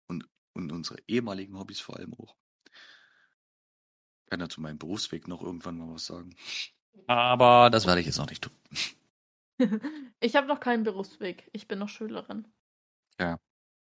und, 0.07 0.27
und 0.53 0.71
unsere 0.71 0.99
ehemaligen 1.07 1.59
Hobbys 1.59 1.79
vor 1.79 1.97
allem 1.97 2.15
auch. 2.15 2.35
Ich 2.65 4.31
kann 4.31 4.39
ja 4.39 4.49
zu 4.49 4.61
meinem 4.61 4.79
Berufsweg 4.79 5.27
noch 5.27 5.43
irgendwann 5.43 5.77
mal 5.77 5.93
was 5.93 6.07
sagen. 6.07 6.35
Aber 7.05 7.69
das 7.69 7.85
werde 7.85 8.01
ich 8.01 8.07
jetzt 8.07 8.17
noch 8.17 8.29
nicht 8.29 8.41
tun. 8.41 8.53
Ich 10.19 10.35
habe 10.35 10.47
noch 10.47 10.59
keinen 10.59 10.83
Berufsweg. 10.83 11.47
Ich 11.53 11.67
bin 11.67 11.77
noch 11.77 11.89
Schülerin. 11.89 12.47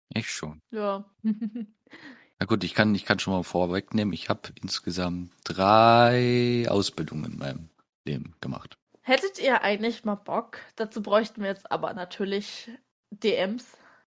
Ich 0.09 0.31
schon. 0.31 0.61
Ja. 0.71 1.05
Na 1.23 2.45
gut, 2.45 2.63
ich 2.63 2.73
kann, 2.73 2.93
ich 2.95 3.05
kann 3.05 3.19
schon 3.19 3.33
mal 3.33 3.43
vorwegnehmen, 3.43 4.13
ich 4.13 4.29
habe 4.29 4.49
insgesamt 4.61 5.31
drei 5.43 6.65
Ausbildungen 6.69 7.33
in 7.33 7.37
meinem 7.37 7.69
Leben 8.05 8.35
gemacht. 8.41 8.77
Hättet 9.01 9.39
ihr 9.39 9.61
eigentlich 9.61 10.03
mal 10.03 10.15
Bock? 10.15 10.59
Dazu 10.75 11.01
bräuchten 11.01 11.41
wir 11.41 11.49
jetzt 11.49 11.71
aber 11.71 11.93
natürlich 11.93 12.69
DMs 13.11 13.65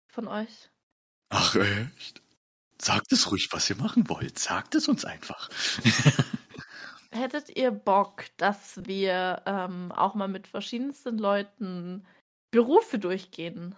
von 0.08 0.28
euch. 0.28 0.70
Ach 1.30 1.54
echt? 1.54 2.22
Sagt 2.80 3.12
es 3.12 3.30
ruhig, 3.30 3.48
was 3.52 3.70
ihr 3.70 3.76
machen 3.76 4.08
wollt. 4.08 4.38
Sagt 4.38 4.74
es 4.74 4.88
uns 4.88 5.04
einfach. 5.04 5.48
hättet 7.10 7.56
ihr 7.56 7.70
Bock, 7.70 8.24
dass 8.36 8.84
wir 8.86 9.42
ähm, 9.46 9.92
auch 9.92 10.14
mal 10.14 10.28
mit 10.28 10.46
verschiedensten 10.46 11.18
Leuten 11.18 12.06
Berufe 12.50 12.98
durchgehen? 12.98 13.74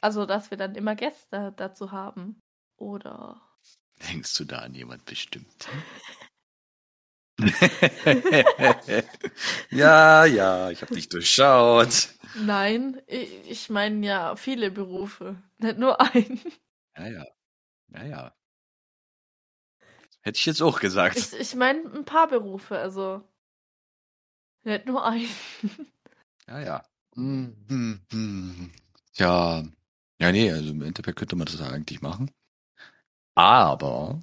Also, 0.00 0.26
dass 0.26 0.50
wir 0.50 0.58
dann 0.58 0.74
immer 0.74 0.94
Gäste 0.94 1.52
dazu 1.56 1.92
haben. 1.92 2.40
Oder. 2.76 3.40
Denkst 4.08 4.36
du 4.36 4.44
da 4.44 4.58
an 4.58 4.74
jemand 4.74 5.04
bestimmt? 5.04 5.68
ja, 9.70 10.24
ja, 10.24 10.70
ich 10.70 10.82
habe 10.82 10.94
dich 10.94 11.08
durchschaut. 11.08 12.14
Nein, 12.34 13.00
ich, 13.06 13.50
ich 13.50 13.70
meine 13.70 14.06
ja 14.06 14.36
viele 14.36 14.70
Berufe, 14.70 15.42
nicht 15.58 15.78
nur 15.78 16.00
einen. 16.00 16.40
Ja, 16.96 17.06
ja. 17.06 17.24
Ja, 17.90 18.04
ja. 18.04 18.37
Hätte 20.28 20.36
ich 20.40 20.44
jetzt 20.44 20.60
auch 20.60 20.78
gesagt. 20.78 21.16
Ich, 21.16 21.32
ich 21.32 21.54
meine 21.54 21.90
ein 21.90 22.04
paar 22.04 22.28
Berufe, 22.28 22.78
also 22.78 23.22
nicht 24.62 24.84
nur 24.84 25.02
einen. 25.02 25.26
Ja, 26.46 26.60
ja. 26.60 26.82
Hm, 27.14 27.56
hm, 27.68 28.00
hm. 28.10 28.70
Ja, 29.14 29.62
ja, 30.20 30.32
nee, 30.32 30.50
also 30.52 30.70
im 30.70 30.82
Endeffekt 30.82 31.18
könnte 31.18 31.36
man 31.36 31.46
das 31.46 31.60
eigentlich 31.62 32.02
machen. 32.02 32.30
Aber 33.34 34.20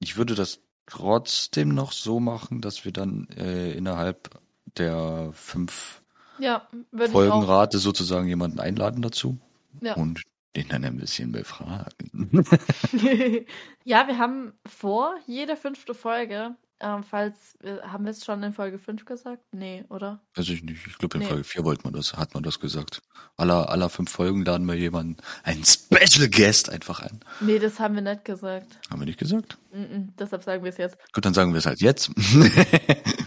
ich 0.00 0.18
würde 0.18 0.34
das 0.34 0.60
trotzdem 0.84 1.70
noch 1.70 1.92
so 1.92 2.20
machen, 2.20 2.60
dass 2.60 2.84
wir 2.84 2.92
dann 2.92 3.26
äh, 3.36 3.72
innerhalb 3.72 4.28
der 4.76 5.30
fünf 5.32 6.02
Ja. 6.38 6.68
Folgenrate 6.94 7.78
sozusagen 7.78 8.28
jemanden 8.28 8.60
einladen 8.60 9.00
dazu 9.00 9.38
Ja. 9.80 9.94
und 9.94 10.22
den 10.56 10.68
dann 10.68 10.84
ein 10.84 10.96
bisschen 10.96 11.32
befragen. 11.32 12.30
ja, 13.84 14.06
wir 14.06 14.18
haben 14.18 14.52
vor, 14.66 15.14
jede 15.26 15.56
fünfte 15.56 15.94
Folge, 15.94 16.54
ähm, 16.80 17.02
falls, 17.04 17.56
wir- 17.60 17.82
haben 17.90 18.04
wir 18.04 18.10
es 18.10 18.24
schon 18.24 18.42
in 18.42 18.52
Folge 18.52 18.78
5 18.78 19.04
gesagt? 19.04 19.42
Nee, 19.52 19.84
oder? 19.88 20.20
Weiß 20.34 20.48
ich 20.48 20.62
nicht. 20.64 20.86
Ich 20.86 20.98
glaube, 20.98 21.16
in 21.16 21.22
Nee. 21.22 21.28
Folge 21.28 21.44
4 21.44 21.64
wollte 21.64 21.84
man 21.84 21.92
das, 21.94 22.14
hat 22.14 22.34
man 22.34 22.42
das 22.42 22.58
gesagt. 22.60 23.00
Aller, 23.36 23.68
aller 23.70 23.88
fünf 23.88 24.10
Folgen 24.10 24.44
laden 24.44 24.66
wir 24.66 24.74
jemanden, 24.74 25.16
einen 25.44 25.64
Special 25.64 26.28
Guest 26.28 26.70
einfach 26.70 27.00
ein. 27.00 27.20
Nee, 27.40 27.58
das 27.58 27.78
haben 27.80 27.94
wir 27.94 28.02
nicht 28.02 28.24
gesagt. 28.24 28.78
Haben 28.90 29.00
wir 29.00 29.06
nicht 29.06 29.18
gesagt? 29.18 29.56
Mm-mm, 29.72 30.08
deshalb 30.18 30.42
sagen 30.44 30.62
wir 30.62 30.70
es 30.70 30.76
jetzt. 30.76 30.96
Gut, 31.12 31.24
dann 31.24 31.34
sagen 31.34 31.52
wir 31.52 31.58
es 31.58 31.66
halt 31.66 31.80
jetzt. 31.80 32.10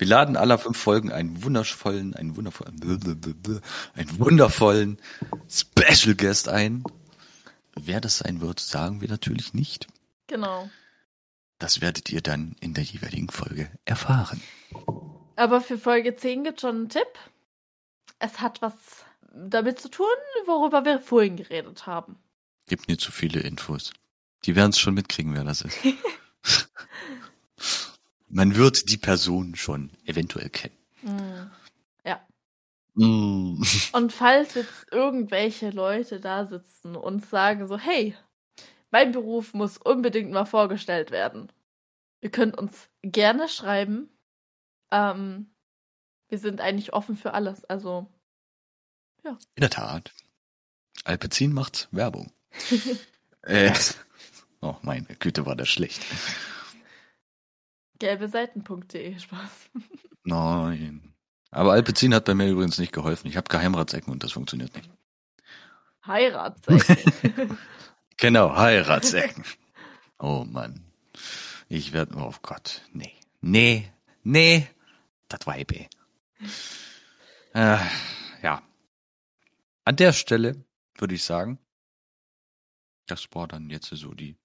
wir 0.00 0.06
laden 0.06 0.38
aller 0.38 0.56
fünf 0.56 0.78
Folgen 0.78 1.12
einen 1.12 1.44
wundervollen, 1.44 2.14
einen 2.14 2.34
wundervollen, 2.34 2.80
einen 3.94 4.18
wundervollen 4.18 4.98
Special 5.46 6.14
Guest 6.14 6.48
ein. 6.48 6.82
Wer 7.74 8.00
das 8.00 8.18
sein 8.18 8.40
wird, 8.40 8.60
sagen 8.60 9.02
wir 9.02 9.08
natürlich 9.08 9.52
nicht. 9.52 9.88
Genau. 10.26 10.70
Das 11.58 11.82
werdet 11.82 12.08
ihr 12.08 12.22
dann 12.22 12.56
in 12.60 12.72
der 12.72 12.82
jeweiligen 12.82 13.28
Folge 13.28 13.70
erfahren. 13.84 14.40
Aber 15.36 15.60
für 15.60 15.76
Folge 15.76 16.16
10 16.16 16.44
gibt 16.44 16.62
schon 16.62 16.76
einen 16.76 16.88
Tipp. 16.88 17.08
Es 18.18 18.40
hat 18.40 18.62
was 18.62 18.72
damit 19.34 19.80
zu 19.80 19.90
tun, 19.90 20.06
worüber 20.46 20.86
wir 20.86 20.98
vorhin 20.98 21.36
geredet 21.36 21.86
haben. 21.86 22.16
Gibt 22.66 22.88
mir 22.88 22.96
zu 22.96 23.12
viele 23.12 23.40
Infos. 23.40 23.92
Die 24.46 24.56
werden 24.56 24.70
es 24.70 24.78
schon 24.78 24.94
mitkriegen, 24.94 25.34
wer 25.34 25.44
das 25.44 25.60
ist. 25.60 25.76
Man 28.30 28.54
wird 28.54 28.90
die 28.90 28.96
Person 28.96 29.56
schon 29.56 29.90
eventuell 30.04 30.48
kennen. 30.48 30.76
Mm. 31.02 31.50
Ja. 32.04 32.20
Mm. 32.94 33.62
Und 33.92 34.12
falls 34.12 34.54
jetzt 34.54 34.86
irgendwelche 34.90 35.70
Leute 35.70 36.20
da 36.20 36.46
sitzen 36.46 36.96
und 36.96 37.26
sagen 37.26 37.66
so, 37.66 37.76
hey, 37.76 38.16
mein 38.90 39.12
Beruf 39.12 39.52
muss 39.52 39.78
unbedingt 39.78 40.30
mal 40.30 40.46
vorgestellt 40.46 41.10
werden. 41.10 41.52
Ihr 42.20 42.30
könnt 42.30 42.56
uns 42.56 42.88
gerne 43.02 43.48
schreiben. 43.48 44.08
Ähm, 44.90 45.50
wir 46.28 46.38
sind 46.38 46.60
eigentlich 46.60 46.92
offen 46.92 47.16
für 47.16 47.34
alles. 47.34 47.64
Also, 47.64 48.08
In 49.24 49.36
der 49.60 49.70
Tat. 49.70 50.12
Alpecin 51.04 51.52
macht 51.52 51.88
Werbung. 51.92 52.32
äh, 53.42 53.72
oh, 54.60 54.76
meine 54.82 55.06
Güte, 55.18 55.46
war 55.46 55.56
das 55.56 55.68
schlecht. 55.68 56.00
gelbeseiten.de, 58.00 59.18
Spaß. 59.18 59.70
Nein. 60.24 61.14
Aber 61.52 61.72
Alpecin 61.72 62.14
hat 62.14 62.24
bei 62.24 62.34
mir 62.34 62.48
übrigens 62.48 62.78
nicht 62.78 62.92
geholfen. 62.92 63.28
Ich 63.28 63.36
habe 63.36 63.48
Geheimratsecken 63.48 64.12
und 64.12 64.22
das 64.24 64.32
funktioniert 64.32 64.74
nicht. 64.76 64.90
Heiratsecken. 66.06 67.58
Genau, 68.16 68.54
Heiratsecken. 68.54 69.44
oh 70.18 70.44
Mann. 70.46 70.84
Ich 71.70 71.94
werde, 71.94 72.18
oh 72.18 72.34
Gott, 72.42 72.82
nee. 72.92 73.14
Nee, 73.40 73.90
nee, 74.24 74.66
das 75.28 75.46
Weibe. 75.46 75.86
Äh, 77.54 77.78
ja. 78.42 78.62
An 79.86 79.96
der 79.96 80.12
Stelle 80.12 80.62
würde 80.98 81.14
ich 81.14 81.24
sagen, 81.24 81.58
das 83.06 83.26
war 83.32 83.48
dann 83.48 83.70
jetzt 83.70 83.86
so 83.86 84.12
die. 84.12 84.36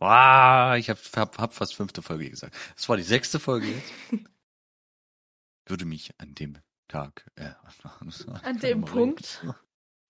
Boah, 0.00 0.76
ich 0.78 0.88
habe 0.88 0.98
hab, 1.16 1.38
hab 1.38 1.54
fast 1.54 1.74
fünfte 1.74 2.00
Folge 2.00 2.30
gesagt. 2.30 2.56
Das 2.74 2.88
war 2.88 2.96
die 2.96 3.02
sechste 3.02 3.38
Folge 3.38 3.68
jetzt. 3.68 3.92
Würde 5.66 5.84
mich 5.84 6.18
an 6.18 6.34
dem 6.34 6.56
Tag. 6.88 7.30
Äh, 7.36 7.50
An 8.42 8.58
dem 8.58 8.80
Punkt. 8.80 9.44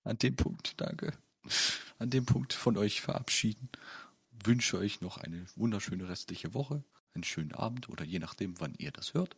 An 0.05 0.17
dem 0.17 0.37
Punkt, 0.37 0.81
danke. 0.81 1.13
An 1.99 2.09
dem 2.09 2.25
Punkt 2.25 2.53
von 2.53 2.77
euch 2.77 3.01
verabschieden. 3.01 3.69
Wünsche 4.31 4.79
euch 4.79 5.01
noch 5.01 5.19
eine 5.19 5.45
wunderschöne 5.57 6.09
restliche 6.09 6.55
Woche, 6.55 6.85
einen 7.15 7.25
schönen 7.25 7.53
Abend 7.53 7.89
oder 7.89 8.05
je 8.05 8.21
nachdem, 8.21 8.61
wann 8.61 8.75
ihr 8.79 8.93
das 8.93 9.13
hört. 9.13 9.37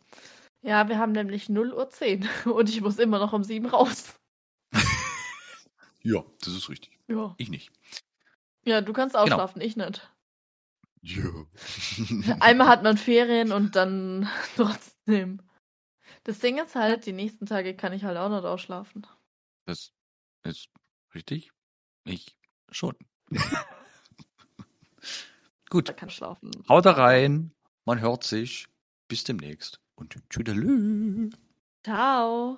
Ja, 0.61 0.87
wir 0.87 0.99
haben 0.99 1.13
nämlich 1.13 1.49
0 1.49 1.73
Uhr 1.73 1.89
10 1.89 2.29
und 2.45 2.69
ich 2.69 2.79
muss 2.79 2.99
immer 2.99 3.17
noch 3.17 3.33
um 3.33 3.43
7 3.43 3.65
raus. 3.65 4.13
Ja, 6.03 6.23
das 6.41 6.53
ist 6.53 6.69
richtig. 6.69 6.99
Ja. 7.07 7.33
Ich 7.37 7.49
nicht. 7.49 7.71
Ja, 8.65 8.81
du 8.81 8.93
kannst 8.93 9.15
Genau. 9.15 9.23
ausschlafen, 9.25 9.61
ich 9.61 9.75
nicht. 9.75 10.09
Ja. 11.05 11.29
Einmal 12.39 12.67
hat 12.67 12.81
man 12.83 12.97
Ferien 12.97 13.51
und 13.51 13.75
dann 13.75 14.29
trotzdem. 14.55 15.41
Das 16.23 16.39
Ding 16.39 16.57
ist 16.57 16.75
halt, 16.75 17.05
die 17.05 17.11
nächsten 17.11 17.45
Tage 17.45 17.75
kann 17.75 17.91
ich 17.93 18.03
halt 18.05 18.17
auch 18.17 18.29
nicht 18.29 18.45
ausschlafen. 18.45 19.05
Das 19.65 19.91
ist 20.43 20.69
richtig. 21.13 21.51
Ich 22.05 22.37
schon. 22.71 22.95
Gut, 25.69 25.89
Da 25.89 25.93
kann 25.93 26.09
schlafen. 26.09 26.51
haut 26.69 26.85
da 26.85 26.91
rein. 26.91 27.51
Man 27.85 27.99
hört 27.99 28.23
sich. 28.23 28.67
Bis 29.09 29.23
demnächst. 29.23 29.79
Und 29.95 30.15
tschüdelü. 30.29 31.29
Ciao. 31.83 32.57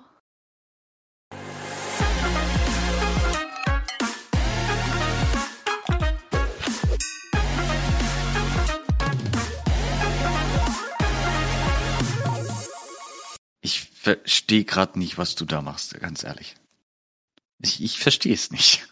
Verstehe 14.06 14.64
gerade 14.64 14.98
nicht, 14.98 15.18
was 15.18 15.34
du 15.34 15.44
da 15.44 15.62
machst, 15.62 15.98
ganz 15.98 16.22
ehrlich. 16.22 16.54
Ich, 17.58 17.82
ich 17.82 17.98
verstehe 17.98 18.34
es 18.34 18.52
nicht. 18.52 18.86